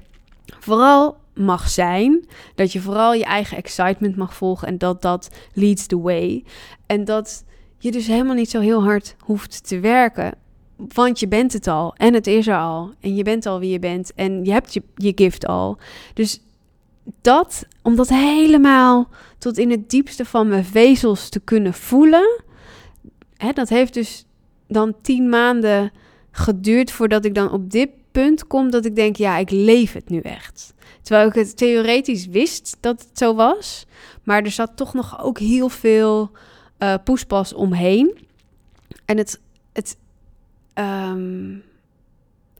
vooral 0.60 1.16
mag 1.36 1.68
zijn. 1.68 2.26
Dat 2.54 2.72
je 2.72 2.80
vooral 2.80 3.14
je 3.14 3.24
eigen 3.24 3.56
excitement 3.56 4.16
mag 4.16 4.34
volgen 4.34 4.68
en 4.68 4.78
dat 4.78 5.02
dat 5.02 5.30
leads 5.52 5.86
the 5.86 6.00
way. 6.00 6.44
En 6.86 7.04
dat 7.04 7.44
je 7.78 7.90
dus 7.90 8.06
helemaal 8.06 8.34
niet 8.34 8.50
zo 8.50 8.60
heel 8.60 8.82
hard 8.82 9.16
hoeft 9.20 9.66
te 9.66 9.80
werken. 9.80 10.34
Want 10.76 11.20
je 11.20 11.28
bent 11.28 11.52
het 11.52 11.66
al 11.66 11.94
en 11.94 12.14
het 12.14 12.26
is 12.26 12.46
er 12.46 12.58
al. 12.58 12.92
En 13.00 13.14
je 13.14 13.22
bent 13.22 13.46
al 13.46 13.58
wie 13.58 13.70
je 13.70 13.78
bent 13.78 14.14
en 14.14 14.44
je 14.44 14.52
hebt 14.52 14.74
je, 14.74 14.82
je 14.94 15.12
gift 15.14 15.46
al. 15.46 15.78
Dus 16.14 16.40
dat, 17.20 17.66
om 17.82 17.96
dat 17.96 18.08
helemaal 18.08 19.08
tot 19.38 19.58
in 19.58 19.70
het 19.70 19.90
diepste 19.90 20.24
van 20.24 20.48
mijn 20.48 20.64
vezels 20.64 21.28
te 21.28 21.40
kunnen 21.40 21.74
voelen. 21.74 22.42
Hè, 23.36 23.52
dat 23.52 23.68
heeft 23.68 23.94
dus 23.94 24.26
dan 24.68 24.94
tien 25.02 25.28
maanden 25.28 25.92
geduurd 26.30 26.90
voordat 26.90 27.24
ik 27.24 27.34
dan 27.34 27.50
op 27.50 27.70
dit 27.70 27.88
punt 28.12 28.46
kom 28.46 28.70
dat 28.70 28.84
ik 28.84 28.96
denk, 28.96 29.16
ja, 29.16 29.36
ik 29.36 29.50
leef 29.50 29.92
het 29.92 30.08
nu 30.08 30.20
echt. 30.20 30.74
Terwijl 31.02 31.28
ik 31.28 31.34
het 31.34 31.56
theoretisch 31.56 32.26
wist 32.26 32.76
dat 32.80 33.00
het 33.00 33.18
zo 33.18 33.34
was. 33.34 33.86
Maar 34.22 34.42
er 34.42 34.50
zat 34.50 34.76
toch 34.76 34.94
nog 34.94 35.22
ook 35.22 35.38
heel 35.38 35.68
veel 35.68 36.30
uh, 36.78 36.94
poespas 37.04 37.52
omheen. 37.52 38.18
En 39.04 39.18
het. 39.18 39.40
het 39.72 39.96
um, 40.74 41.62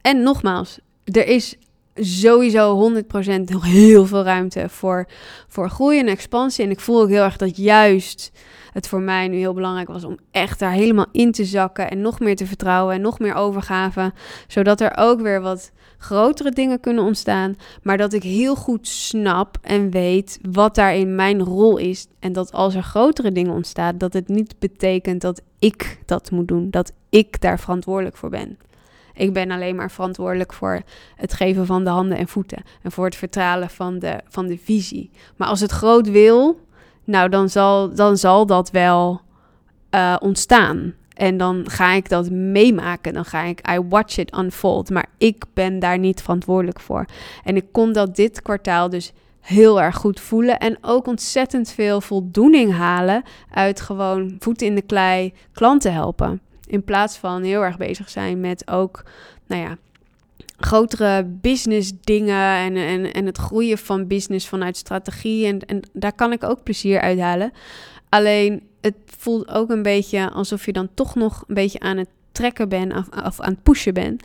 en 0.01 0.23
nogmaals, 0.23 0.79
er 1.03 1.27
is 1.27 1.57
sowieso 1.95 2.91
100% 2.93 3.41
nog 3.43 3.65
heel 3.65 4.05
veel 4.05 4.23
ruimte 4.23 4.69
voor, 4.69 5.07
voor 5.47 5.69
groei 5.69 5.99
en 5.99 6.07
expansie. 6.07 6.63
En 6.63 6.71
ik 6.71 6.79
voel 6.79 7.01
ook 7.01 7.09
heel 7.09 7.23
erg 7.23 7.37
dat 7.37 7.57
juist 7.57 8.31
het 8.77 8.87
voor 8.87 9.01
mij 9.01 9.27
nu 9.27 9.37
heel 9.37 9.53
belangrijk 9.53 9.87
was 9.87 10.03
om 10.03 10.17
echt 10.31 10.59
daar 10.59 10.71
helemaal 10.71 11.05
in 11.11 11.31
te 11.31 11.45
zakken 11.45 11.89
en 11.89 12.01
nog 12.01 12.19
meer 12.19 12.35
te 12.35 12.45
vertrouwen 12.45 12.95
en 12.95 13.01
nog 13.01 13.19
meer 13.19 13.33
overgave, 13.33 14.13
zodat 14.47 14.81
er 14.81 14.97
ook 14.97 15.21
weer 15.21 15.41
wat 15.41 15.71
grotere 15.97 16.51
dingen 16.51 16.79
kunnen 16.79 17.03
ontstaan, 17.03 17.55
maar 17.83 17.97
dat 17.97 18.13
ik 18.13 18.23
heel 18.23 18.55
goed 18.55 18.87
snap 18.87 19.57
en 19.61 19.89
weet 19.89 20.39
wat 20.51 20.75
daarin 20.75 21.15
mijn 21.15 21.43
rol 21.43 21.77
is 21.77 22.07
en 22.19 22.33
dat 22.33 22.51
als 22.51 22.75
er 22.75 22.83
grotere 22.83 23.31
dingen 23.31 23.53
ontstaan, 23.53 23.97
dat 23.97 24.13
het 24.13 24.27
niet 24.27 24.59
betekent 24.59 25.21
dat 25.21 25.41
ik 25.59 25.99
dat 26.05 26.31
moet 26.31 26.47
doen, 26.47 26.69
dat 26.69 26.91
ik 27.09 27.41
daar 27.41 27.59
verantwoordelijk 27.59 28.17
voor 28.17 28.29
ben. 28.29 28.57
Ik 29.13 29.33
ben 29.33 29.51
alleen 29.51 29.75
maar 29.75 29.91
verantwoordelijk 29.91 30.53
voor 30.53 30.81
het 31.15 31.33
geven 31.33 31.65
van 31.65 31.83
de 31.83 31.89
handen 31.89 32.17
en 32.17 32.27
voeten 32.27 32.63
en 32.83 32.91
voor 32.91 33.05
het 33.05 33.15
vertalen 33.15 33.69
van 33.69 33.99
de, 33.99 34.19
van 34.27 34.47
de 34.47 34.57
visie. 34.57 35.11
Maar 35.35 35.47
als 35.47 35.59
het 35.59 35.71
groot 35.71 36.09
wil, 36.09 36.66
nou 37.07 37.29
dan 37.29 37.49
zal, 37.49 37.93
dan 37.93 38.17
zal 38.17 38.45
dat 38.45 38.71
wel 38.71 39.21
uh, 39.91 40.15
ontstaan. 40.19 40.93
En 41.13 41.37
dan 41.37 41.63
ga 41.69 41.91
ik 41.91 42.09
dat 42.09 42.29
meemaken. 42.29 43.13
Dan 43.13 43.25
ga 43.25 43.43
ik, 43.43 43.69
I 43.69 43.79
watch 43.79 44.17
it 44.17 44.37
unfold. 44.37 44.89
Maar 44.89 45.05
ik 45.17 45.43
ben 45.53 45.79
daar 45.79 45.99
niet 45.99 46.21
verantwoordelijk 46.21 46.79
voor. 46.79 47.05
En 47.43 47.55
ik 47.55 47.65
kon 47.71 47.93
dat 47.93 48.15
dit 48.15 48.41
kwartaal 48.41 48.89
dus 48.89 49.13
heel 49.39 49.81
erg 49.81 49.95
goed 49.95 50.19
voelen. 50.19 50.59
En 50.59 50.77
ook 50.81 51.07
ontzettend 51.07 51.69
veel 51.69 52.01
voldoening 52.01 52.73
halen 52.73 53.23
uit 53.53 53.81
gewoon 53.81 54.35
voeten 54.39 54.67
in 54.67 54.75
de 54.75 54.81
klei 54.81 55.33
klanten 55.51 55.93
helpen. 55.93 56.41
In 56.67 56.83
plaats 56.83 57.17
van 57.17 57.43
heel 57.43 57.61
erg 57.61 57.77
bezig 57.77 58.09
zijn 58.09 58.39
met 58.39 58.71
ook, 58.71 59.03
nou 59.47 59.61
ja, 59.61 59.77
grotere 60.57 61.23
business 61.41 61.91
dingen 62.01 62.55
en, 62.55 62.75
en, 62.75 63.13
en 63.13 63.25
het 63.25 63.37
groeien 63.37 63.77
van 63.77 64.07
business 64.07 64.47
vanuit 64.47 64.77
strategie. 64.77 65.45
En, 65.45 65.59
en 65.59 65.81
daar 65.93 66.13
kan 66.13 66.31
ik 66.31 66.43
ook 66.43 66.63
plezier 66.63 67.01
uit 67.01 67.19
halen. 67.19 67.51
Alleen 68.09 68.61
het 68.81 68.95
voelt 69.17 69.47
ook 69.47 69.69
een 69.69 69.83
beetje 69.83 70.29
alsof 70.29 70.65
je 70.65 70.73
dan 70.73 70.89
toch 70.93 71.15
nog 71.15 71.43
een 71.47 71.55
beetje 71.55 71.79
aan 71.79 71.97
het 71.97 72.09
trekken 72.31 72.69
bent 72.69 72.93
of, 72.95 73.25
of 73.25 73.39
aan 73.39 73.51
het 73.51 73.63
pushen 73.63 73.93
bent. 73.93 74.23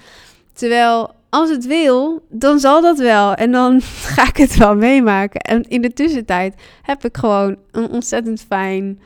Terwijl 0.52 1.14
als 1.28 1.50
het 1.50 1.66
wil, 1.66 2.26
dan 2.28 2.58
zal 2.58 2.80
dat 2.80 2.98
wel. 2.98 3.34
En 3.34 3.52
dan 3.52 3.80
ga 4.14 4.28
ik 4.28 4.36
het 4.36 4.56
wel 4.56 4.74
meemaken. 4.74 5.40
En 5.40 5.62
in 5.62 5.82
de 5.82 5.92
tussentijd 5.92 6.54
heb 6.82 7.04
ik 7.04 7.16
gewoon 7.16 7.56
een 7.70 7.90
ontzettend 7.90 8.44
fijn 8.48 9.00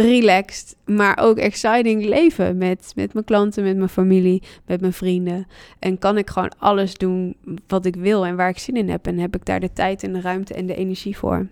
relaxed, 0.00 0.76
maar 0.84 1.18
ook 1.20 1.36
exciting 1.36 2.04
leven 2.04 2.58
met, 2.58 2.92
met 2.96 3.12
mijn 3.12 3.24
klanten, 3.24 3.62
met 3.64 3.76
mijn 3.76 3.88
familie, 3.88 4.42
met 4.66 4.80
mijn 4.80 4.92
vrienden. 4.92 5.46
En 5.78 5.98
kan 5.98 6.18
ik 6.18 6.30
gewoon 6.30 6.52
alles 6.58 6.94
doen 6.94 7.36
wat 7.66 7.84
ik 7.84 7.96
wil 7.96 8.26
en 8.26 8.36
waar 8.36 8.48
ik 8.48 8.58
zin 8.58 8.76
in 8.76 8.88
heb. 8.88 9.06
En 9.06 9.18
heb 9.18 9.36
ik 9.36 9.44
daar 9.44 9.60
de 9.60 9.72
tijd 9.72 10.02
en 10.02 10.12
de 10.12 10.20
ruimte 10.20 10.54
en 10.54 10.66
de 10.66 10.74
energie 10.74 11.16
voor. 11.16 11.46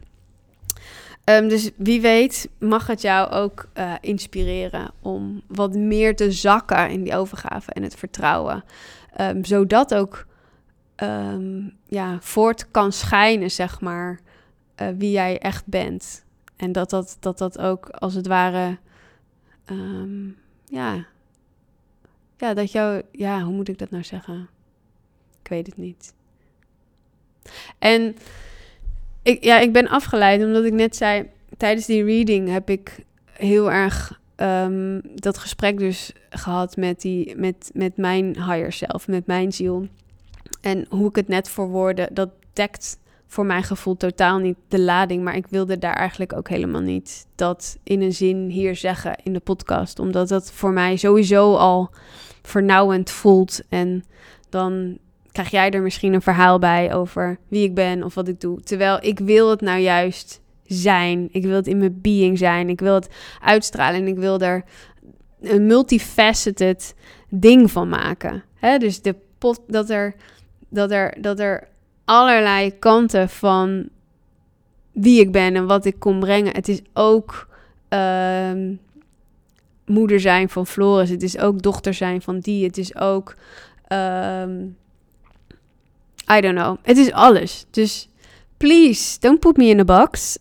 Um, 1.24 1.48
dus 1.48 1.70
wie 1.76 2.00
weet 2.00 2.48
mag 2.58 2.86
het 2.86 3.00
jou 3.00 3.30
ook 3.30 3.68
uh, 3.78 3.92
inspireren 4.00 4.90
om 5.02 5.42
wat 5.46 5.74
meer 5.74 6.16
te 6.16 6.32
zakken 6.32 6.90
in 6.90 7.02
die 7.02 7.16
overgave 7.16 7.72
en 7.72 7.82
het 7.82 7.94
vertrouwen. 7.94 8.64
Um, 9.20 9.44
zodat 9.44 9.94
ook 9.94 10.26
um, 11.02 11.76
ja, 11.86 12.18
voort 12.20 12.70
kan 12.70 12.92
schijnen, 12.92 13.50
zeg 13.50 13.80
maar, 13.80 14.20
uh, 14.82 14.88
wie 14.98 15.10
jij 15.10 15.38
echt 15.38 15.66
bent. 15.66 16.24
En 16.58 16.72
dat 16.72 16.90
dat, 16.90 17.16
dat 17.20 17.38
dat 17.38 17.58
ook 17.58 17.88
als 17.88 18.14
het 18.14 18.26
ware, 18.26 18.78
ja, 20.64 21.06
ja, 22.36 22.54
dat 22.54 22.72
jou, 22.72 23.02
ja, 23.12 23.42
hoe 23.42 23.54
moet 23.54 23.68
ik 23.68 23.78
dat 23.78 23.90
nou 23.90 24.04
zeggen? 24.04 24.48
Ik 25.42 25.48
weet 25.48 25.66
het 25.66 25.76
niet. 25.76 26.14
En 27.78 28.16
ik, 29.22 29.44
ja, 29.44 29.58
ik 29.58 29.72
ben 29.72 29.88
afgeleid 29.88 30.42
omdat 30.42 30.64
ik 30.64 30.72
net 30.72 30.96
zei, 30.96 31.28
tijdens 31.56 31.86
die 31.86 32.04
reading 32.04 32.48
heb 32.48 32.70
ik 32.70 33.04
heel 33.32 33.70
erg 33.70 34.20
ehm, 34.36 35.00
dat 35.14 35.38
gesprek 35.38 35.78
dus 35.78 36.12
gehad 36.30 36.76
met, 36.76 37.00
die, 37.00 37.36
met, 37.36 37.70
met 37.74 37.96
mijn 37.96 38.24
higher 38.24 38.72
self, 38.72 39.08
met 39.08 39.26
mijn 39.26 39.52
ziel. 39.52 39.86
En 40.60 40.86
hoe 40.88 41.08
ik 41.08 41.16
het 41.16 41.28
net 41.28 41.48
verwoordde, 41.48 42.08
dat 42.12 42.30
dekt 42.52 42.98
voor 43.28 43.46
mijn 43.46 43.62
gevoel 43.62 43.96
totaal 43.96 44.38
niet 44.38 44.56
de 44.68 44.80
lading. 44.80 45.24
Maar 45.24 45.36
ik 45.36 45.46
wilde 45.46 45.78
daar 45.78 45.94
eigenlijk 45.94 46.32
ook 46.32 46.48
helemaal 46.48 46.80
niet 46.80 47.26
dat 47.34 47.78
in 47.82 48.02
een 48.02 48.12
zin 48.12 48.48
hier 48.48 48.76
zeggen 48.76 49.16
in 49.22 49.32
de 49.32 49.40
podcast. 49.40 49.98
Omdat 49.98 50.28
dat 50.28 50.52
voor 50.52 50.72
mij 50.72 50.96
sowieso 50.96 51.54
al 51.54 51.90
vernauwend 52.42 53.10
voelt. 53.10 53.60
En 53.68 54.04
dan 54.48 54.98
krijg 55.32 55.50
jij 55.50 55.70
er 55.70 55.82
misschien 55.82 56.12
een 56.12 56.22
verhaal 56.22 56.58
bij 56.58 56.94
over 56.94 57.38
wie 57.48 57.64
ik 57.64 57.74
ben 57.74 58.02
of 58.02 58.14
wat 58.14 58.28
ik 58.28 58.40
doe. 58.40 58.60
Terwijl 58.60 58.98
ik 59.00 59.18
wil 59.18 59.50
het 59.50 59.60
nou 59.60 59.80
juist 59.80 60.40
zijn. 60.64 61.28
Ik 61.32 61.42
wil 61.42 61.56
het 61.56 61.66
in 61.66 61.78
mijn 61.78 62.00
being 62.00 62.38
zijn. 62.38 62.68
Ik 62.68 62.80
wil 62.80 62.94
het 62.94 63.08
uitstralen 63.40 64.00
en 64.00 64.06
ik 64.06 64.18
wil 64.18 64.40
er 64.40 64.64
een 65.40 65.66
multifaceted 65.66 66.94
ding 67.28 67.70
van 67.70 67.88
maken. 67.88 68.44
Dus 68.78 69.02
de 69.02 69.14
pot, 69.38 69.60
dat, 69.66 69.90
er, 69.90 70.14
dat, 70.68 70.90
er, 70.90 71.16
dat 71.20 71.38
er 71.38 71.68
allerlei 72.08 72.78
kanten 72.78 73.28
van 73.28 73.88
wie 74.92 75.20
ik 75.20 75.32
ben 75.32 75.54
en 75.54 75.66
wat 75.66 75.84
ik 75.84 75.98
kom 75.98 76.20
brengen. 76.20 76.54
Het 76.54 76.68
is 76.68 76.80
ook 76.92 77.48
ehm, 77.88 78.74
moeder 79.86 80.20
zijn 80.20 80.48
van 80.48 80.66
Floris. 80.66 81.10
Het 81.10 81.22
is 81.22 81.38
ook 81.38 81.62
dochter 81.62 81.94
zijn 81.94 82.22
van 82.22 82.38
die. 82.38 82.64
Het 82.64 82.78
is 82.78 82.96
ook. 82.96 83.34
Ehm, 83.86 84.64
I 86.32 86.40
don't 86.40 86.58
know. 86.58 86.76
Het 86.82 86.96
is 86.96 87.12
alles. 87.12 87.66
Dus 87.70 88.08
please, 88.56 89.18
don't 89.20 89.40
put 89.40 89.56
me 89.56 89.64
in 89.64 89.80
a 89.80 89.84
box. 89.84 90.38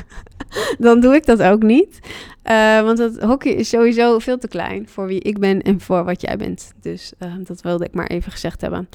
Dan 0.78 1.00
doe 1.00 1.14
ik 1.14 1.26
dat 1.26 1.42
ook 1.42 1.62
niet. 1.62 1.98
Uh, 2.50 2.80
want 2.80 2.98
dat 2.98 3.22
hokje 3.22 3.54
is 3.54 3.68
sowieso 3.68 4.18
veel 4.18 4.38
te 4.38 4.48
klein 4.48 4.88
voor 4.88 5.06
wie 5.06 5.20
ik 5.20 5.38
ben 5.38 5.62
en 5.62 5.80
voor 5.80 6.04
wat 6.04 6.20
jij 6.20 6.36
bent. 6.36 6.72
Dus 6.80 7.12
uh, 7.18 7.32
dat 7.38 7.60
wilde 7.60 7.84
ik 7.84 7.94
maar 7.94 8.06
even 8.06 8.32
gezegd 8.32 8.60
hebben. 8.60 8.88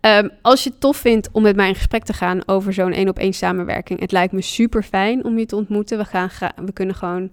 Um, 0.00 0.30
als 0.42 0.64
je 0.64 0.70
het 0.70 0.80
tof 0.80 0.96
vindt 0.96 1.28
om 1.32 1.42
met 1.42 1.56
mij 1.56 1.68
in 1.68 1.74
gesprek 1.74 2.04
te 2.04 2.12
gaan 2.12 2.48
over 2.48 2.72
zo'n 2.72 2.92
één 2.92 3.08
op 3.08 3.18
één 3.18 3.32
samenwerking. 3.32 4.00
Het 4.00 4.12
lijkt 4.12 4.32
me 4.32 4.42
super 4.42 4.82
fijn 4.82 5.24
om 5.24 5.38
je 5.38 5.46
te 5.46 5.56
ontmoeten. 5.56 5.98
We, 5.98 6.04
gaan 6.04 6.30
we 6.64 6.72
kunnen 6.72 6.94
gewoon 6.94 7.30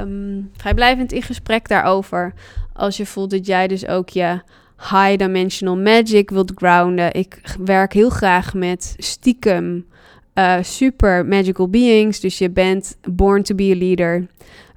um, 0.00 0.50
vrijblijvend 0.56 1.12
in 1.12 1.22
gesprek 1.22 1.68
daarover. 1.68 2.34
Als 2.72 2.96
je 2.96 3.06
voelt 3.06 3.30
dat 3.30 3.46
jij 3.46 3.68
dus 3.68 3.86
ook 3.86 4.08
je 4.08 4.40
high 4.78 5.16
dimensional 5.16 5.76
magic 5.76 6.30
wilt 6.30 6.52
grounden. 6.54 7.14
Ik 7.14 7.40
werk 7.64 7.92
heel 7.92 8.10
graag 8.10 8.54
met 8.54 8.94
stiekem 8.98 9.86
uh, 10.34 10.56
super 10.62 11.26
magical 11.26 11.68
beings. 11.68 12.20
Dus 12.20 12.38
je 12.38 12.50
bent 12.50 12.96
born 13.10 13.42
to 13.42 13.54
be 13.54 13.72
a 13.74 13.78
leader. 13.78 14.26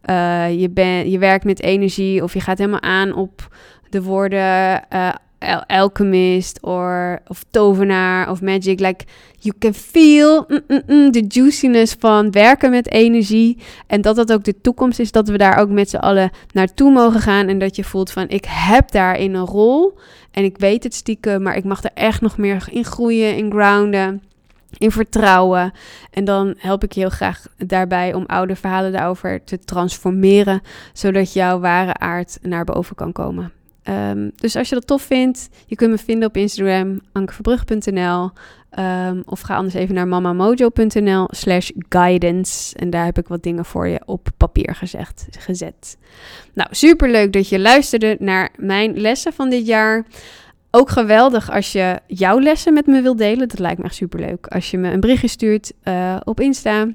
Uh, 0.10 0.60
je, 0.60 0.70
ben, 0.70 1.10
je 1.10 1.18
werkt 1.18 1.46
met 1.46 1.62
energie 1.62 2.24
of 2.24 2.34
je 2.34 2.40
gaat 2.40 2.58
helemaal 2.58 2.82
aan 2.82 3.14
op 3.14 3.56
de 3.90 4.02
woorden 4.02 4.84
uh, 4.94 5.10
alchemist 5.68 6.60
of 6.62 7.44
tovenaar 7.50 8.30
of 8.30 8.42
magic. 8.42 8.80
Like 8.80 9.06
you 9.40 9.56
can 9.60 9.74
feel 9.74 10.46
mm, 10.48 10.60
mm, 10.68 10.82
mm, 10.88 11.12
de 11.12 11.26
juiciness 11.28 11.96
van 12.00 12.32
werken 12.32 12.70
met 12.70 12.92
energie. 12.92 13.58
En 13.88 14.02
dat 14.02 14.16
dat 14.16 14.34
ook 14.34 14.44
de 14.44 14.62
toekomst 14.62 15.00
is. 15.00 15.12
Dat 15.12 15.28
we 15.30 15.38
daar 15.38 15.58
ook 15.58 15.70
met 15.70 15.90
z'n 15.90 15.98
allen 15.98 16.32
naartoe 16.52 16.92
mogen 16.92 17.22
gaan. 17.22 17.48
En 17.48 17.60
dat 17.60 17.76
je 17.76 17.84
voelt 17.84 18.12
van 18.12 18.30
ik 18.30 18.46
heb 18.48 18.92
daarin 18.92 19.34
een 19.34 19.46
rol. 19.46 19.98
En 20.32 20.44
ik 20.44 20.58
weet 20.58 20.84
het 20.84 20.94
stiekem, 20.94 21.42
maar 21.42 21.56
ik 21.56 21.64
mag 21.64 21.84
er 21.84 21.92
echt 21.94 22.22
nog 22.22 22.38
meer 22.38 22.68
in 22.72 22.86
groeien, 22.86 23.38
in 23.38 23.52
grounden 23.52 24.22
in 24.78 24.92
vertrouwen. 24.92 25.72
En 26.12 26.26
dan 26.26 26.54
help 26.58 26.84
ik 26.84 26.92
je 26.92 27.00
heel 27.00 27.10
graag 27.10 27.48
daarbij 27.58 28.14
om 28.14 28.26
oude 28.26 28.56
verhalen 28.56 28.92
daarover 28.92 29.44
te 29.44 29.60
transformeren, 29.60 30.62
zodat 30.94 31.34
jouw 31.34 31.60
ware 31.60 31.94
aard 31.94 32.38
naar 32.42 32.64
boven 32.64 32.96
kan 32.96 33.12
komen. 33.12 33.52
Ehm, 33.84 34.30
dus 34.36 34.56
als 34.56 34.70
je 34.70 34.76
dat 34.76 34.88
tof 34.88 35.02
vindt, 35.02 35.50
je 35.66 35.76
kunt 35.76 35.92
me 35.92 35.98
vinden 35.98 36.28
op 36.28 36.38
Instagram, 36.38 37.00
ankeverbrug.nl. 37.12 38.32
Um, 38.80 39.24
of 39.26 39.42
ga 39.42 39.56
anders 39.56 39.76
even 39.76 39.96
naar 39.96 40.08
mamamojo.nl 40.08 41.28
slash 41.32 41.70
guidance. 41.90 42.76
En 42.78 42.90
daar 42.90 43.06
heb 43.06 43.18
ik 43.18 43.28
wat 43.28 43.44
dingen 43.44 43.66
voor 43.66 43.88
je 43.88 44.02
op 44.06 44.28
papier 44.38 44.76
gezegd, 44.76 45.28
gezet. 45.30 45.98
Nou, 46.54 46.70
super 46.72 47.10
leuk 47.10 47.34
dat 47.34 47.50
je 47.50 47.60
luisterde 47.60 48.16
naar 48.20 48.50
mijn 48.56 49.00
lessen 49.00 49.34
van 49.34 49.50
dit 49.50 49.68
jaar. 49.68 50.06
Ook 50.72 50.90
geweldig 50.90 51.52
als 51.52 51.72
je 51.72 52.00
jouw 52.08 52.40
lessen 52.40 52.74
met 52.74 52.86
me 52.86 53.02
wilt 53.02 53.18
delen. 53.18 53.48
Dat 53.48 53.60
lijkt 53.60 53.78
me 53.78 53.84
echt 53.84 53.96
super 53.96 54.20
leuk. 54.20 54.48
Als 54.48 54.72
je 54.72 54.78
me 54.78 54.92
een 54.92 55.00
berichtje 55.00 55.28
stuurt 55.28 55.74
uh, 55.84 56.18
op 56.24 56.40
Insta. 56.40 56.88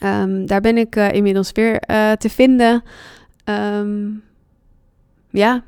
Um, 0.00 0.46
daar 0.46 0.60
ben 0.60 0.76
ik 0.76 0.96
uh, 0.96 1.12
inmiddels 1.12 1.52
weer 1.52 1.82
uh, 1.90 2.12
te 2.12 2.28
vinden. 2.28 2.82
Um, 3.44 4.22
ja, 5.30 5.62